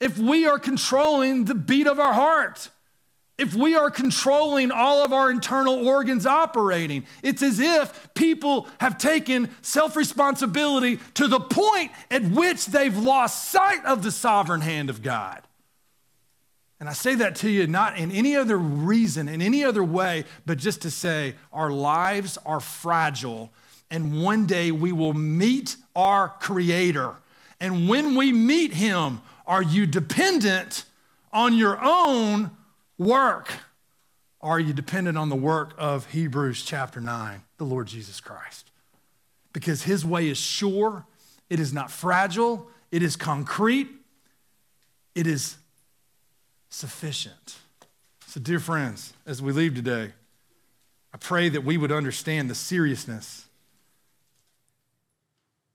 if 0.00 0.18
we 0.18 0.46
are 0.46 0.58
controlling 0.58 1.44
the 1.44 1.54
beat 1.54 1.86
of 1.86 2.00
our 2.00 2.12
heart, 2.12 2.70
if 3.38 3.54
we 3.54 3.74
are 3.74 3.90
controlling 3.90 4.70
all 4.70 5.04
of 5.04 5.12
our 5.12 5.30
internal 5.30 5.86
organs 5.86 6.24
operating, 6.24 7.04
it's 7.22 7.42
as 7.42 7.60
if 7.60 8.08
people 8.14 8.66
have 8.80 8.96
taken 8.96 9.50
self 9.60 9.94
responsibility 9.94 10.98
to 11.14 11.28
the 11.28 11.40
point 11.40 11.92
at 12.10 12.24
which 12.24 12.66
they've 12.66 12.96
lost 12.96 13.50
sight 13.50 13.84
of 13.84 14.02
the 14.02 14.10
sovereign 14.10 14.62
hand 14.62 14.88
of 14.88 15.02
God. 15.02 15.42
And 16.78 16.88
I 16.88 16.92
say 16.92 17.14
that 17.16 17.36
to 17.36 17.50
you 17.50 17.66
not 17.66 17.96
in 17.96 18.10
any 18.10 18.36
other 18.36 18.58
reason, 18.58 19.28
in 19.28 19.40
any 19.40 19.64
other 19.64 19.82
way, 19.82 20.24
but 20.44 20.58
just 20.58 20.82
to 20.82 20.90
say 20.90 21.34
our 21.52 21.70
lives 21.70 22.36
are 22.44 22.60
fragile, 22.60 23.50
and 23.90 24.22
one 24.22 24.46
day 24.46 24.70
we 24.70 24.92
will 24.92 25.14
meet 25.14 25.76
our 25.94 26.28
Creator. 26.40 27.14
And 27.60 27.88
when 27.88 28.14
we 28.14 28.32
meet 28.32 28.74
Him, 28.74 29.22
are 29.46 29.62
you 29.62 29.86
dependent 29.86 30.84
on 31.32 31.54
your 31.54 31.78
own 31.82 32.50
work? 32.98 33.48
Are 34.42 34.60
you 34.60 34.72
dependent 34.72 35.16
on 35.16 35.28
the 35.28 35.36
work 35.36 35.74
of 35.78 36.06
Hebrews 36.06 36.62
chapter 36.62 37.00
9, 37.00 37.42
the 37.56 37.64
Lord 37.64 37.86
Jesus 37.86 38.20
Christ? 38.20 38.70
Because 39.52 39.84
His 39.84 40.04
way 40.04 40.28
is 40.28 40.36
sure, 40.36 41.06
it 41.48 41.58
is 41.58 41.72
not 41.72 41.90
fragile, 41.90 42.68
it 42.90 43.02
is 43.02 43.16
concrete, 43.16 43.88
it 45.14 45.26
is 45.26 45.56
sufficient. 46.76 47.56
So, 48.26 48.38
dear 48.38 48.60
friends, 48.60 49.14
as 49.24 49.40
we 49.40 49.50
leave 49.50 49.74
today, 49.74 50.12
I 51.10 51.16
pray 51.16 51.48
that 51.48 51.64
we 51.64 51.78
would 51.78 51.90
understand 51.90 52.50
the 52.50 52.54
seriousness 52.54 53.46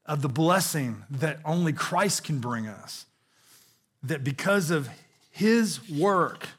of 0.05 0.21
the 0.21 0.29
blessing 0.29 1.03
that 1.09 1.39
only 1.43 1.73
Christ 1.73 2.23
can 2.23 2.37
bring 2.37 2.67
us. 2.67 3.07
That 4.03 4.23
because 4.23 4.69
of 4.69 4.89
his 5.31 5.89
work, 5.89 6.49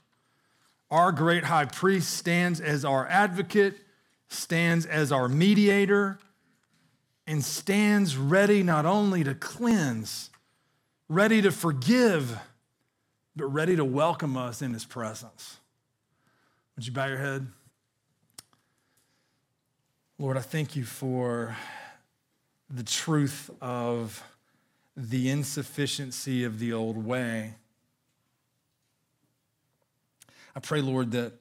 our 0.90 1.12
great 1.12 1.44
high 1.44 1.66
priest 1.66 2.12
stands 2.12 2.60
as 2.60 2.84
our 2.84 3.06
advocate, 3.06 3.76
stands 4.28 4.86
as 4.86 5.12
our 5.12 5.28
mediator, 5.28 6.18
and 7.28 7.44
stands 7.44 8.16
ready 8.16 8.64
not 8.64 8.86
only 8.86 9.22
to 9.22 9.36
cleanse, 9.36 10.30
ready 11.08 11.40
to 11.42 11.52
forgive 11.52 12.40
but 13.34 13.46
ready 13.46 13.76
to 13.76 13.84
welcome 13.84 14.36
us 14.36 14.62
in 14.62 14.72
his 14.72 14.84
presence. 14.84 15.58
Would 16.76 16.86
you 16.86 16.92
bow 16.92 17.06
your 17.06 17.18
head? 17.18 17.46
Lord, 20.18 20.36
I 20.36 20.40
thank 20.40 20.76
you 20.76 20.84
for 20.84 21.56
the 22.70 22.82
truth 22.82 23.50
of 23.60 24.22
the 24.96 25.30
insufficiency 25.30 26.44
of 26.44 26.58
the 26.58 26.72
old 26.72 26.96
way. 26.96 27.54
I 30.54 30.60
pray, 30.60 30.80
Lord, 30.80 31.12
that 31.12 31.32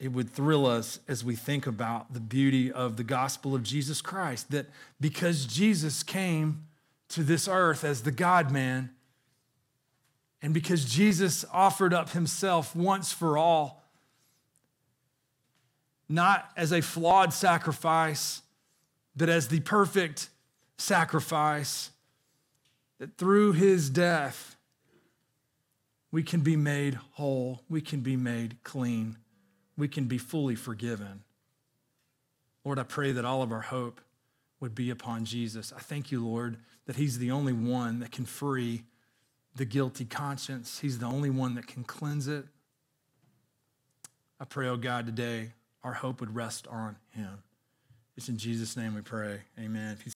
it 0.00 0.12
would 0.12 0.30
thrill 0.30 0.66
us 0.66 0.98
as 1.06 1.22
we 1.22 1.36
think 1.36 1.66
about 1.66 2.12
the 2.12 2.20
beauty 2.20 2.72
of 2.72 2.96
the 2.96 3.04
gospel 3.04 3.54
of 3.54 3.62
Jesus 3.62 4.00
Christ, 4.00 4.50
that 4.50 4.66
because 5.00 5.46
Jesus 5.46 6.02
came 6.02 6.66
to 7.10 7.22
this 7.22 7.46
earth 7.46 7.84
as 7.84 8.02
the 8.02 8.10
God 8.10 8.50
man, 8.50 8.90
and 10.42 10.52
because 10.52 10.84
Jesus 10.84 11.44
offered 11.52 11.94
up 11.94 12.10
himself 12.10 12.74
once 12.74 13.12
for 13.12 13.38
all, 13.38 13.84
not 16.08 16.50
as 16.56 16.72
a 16.72 16.82
flawed 16.82 17.32
sacrifice, 17.32 18.42
but 19.16 19.28
as 19.28 19.48
the 19.48 19.60
perfect 19.60 20.28
sacrifice, 20.76 21.90
that 22.98 23.16
through 23.16 23.52
his 23.52 23.88
death, 23.88 24.56
we 26.10 26.22
can 26.22 26.40
be 26.40 26.56
made 26.56 26.98
whole, 27.12 27.62
we 27.70 27.80
can 27.80 28.00
be 28.00 28.16
made 28.16 28.56
clean, 28.64 29.16
we 29.78 29.88
can 29.88 30.04
be 30.04 30.18
fully 30.18 30.56
forgiven. 30.56 31.22
Lord, 32.64 32.78
I 32.78 32.84
pray 32.84 33.12
that 33.12 33.24
all 33.24 33.42
of 33.42 33.52
our 33.52 33.62
hope 33.62 34.00
would 34.60 34.74
be 34.74 34.90
upon 34.90 35.24
Jesus. 35.24 35.72
I 35.74 35.80
thank 35.80 36.12
you, 36.12 36.24
Lord, 36.24 36.58
that 36.86 36.96
he's 36.96 37.18
the 37.18 37.30
only 37.30 37.52
one 37.52 38.00
that 38.00 38.12
can 38.12 38.24
free 38.24 38.84
the 39.54 39.64
guilty 39.64 40.04
conscience. 40.04 40.78
He's 40.80 40.98
the 40.98 41.06
only 41.06 41.30
one 41.30 41.54
that 41.54 41.66
can 41.66 41.84
cleanse 41.84 42.28
it. 42.28 42.46
I 44.40 44.44
pray, 44.44 44.66
oh 44.68 44.76
God, 44.76 45.06
today 45.06 45.52
our 45.84 45.92
hope 45.92 46.20
would 46.20 46.34
rest 46.34 46.66
on 46.68 46.96
him. 47.10 47.42
It's 48.16 48.28
in 48.28 48.36
Jesus' 48.36 48.76
name 48.76 48.94
we 48.94 49.00
pray. 49.00 49.40
Amen. 49.58 49.96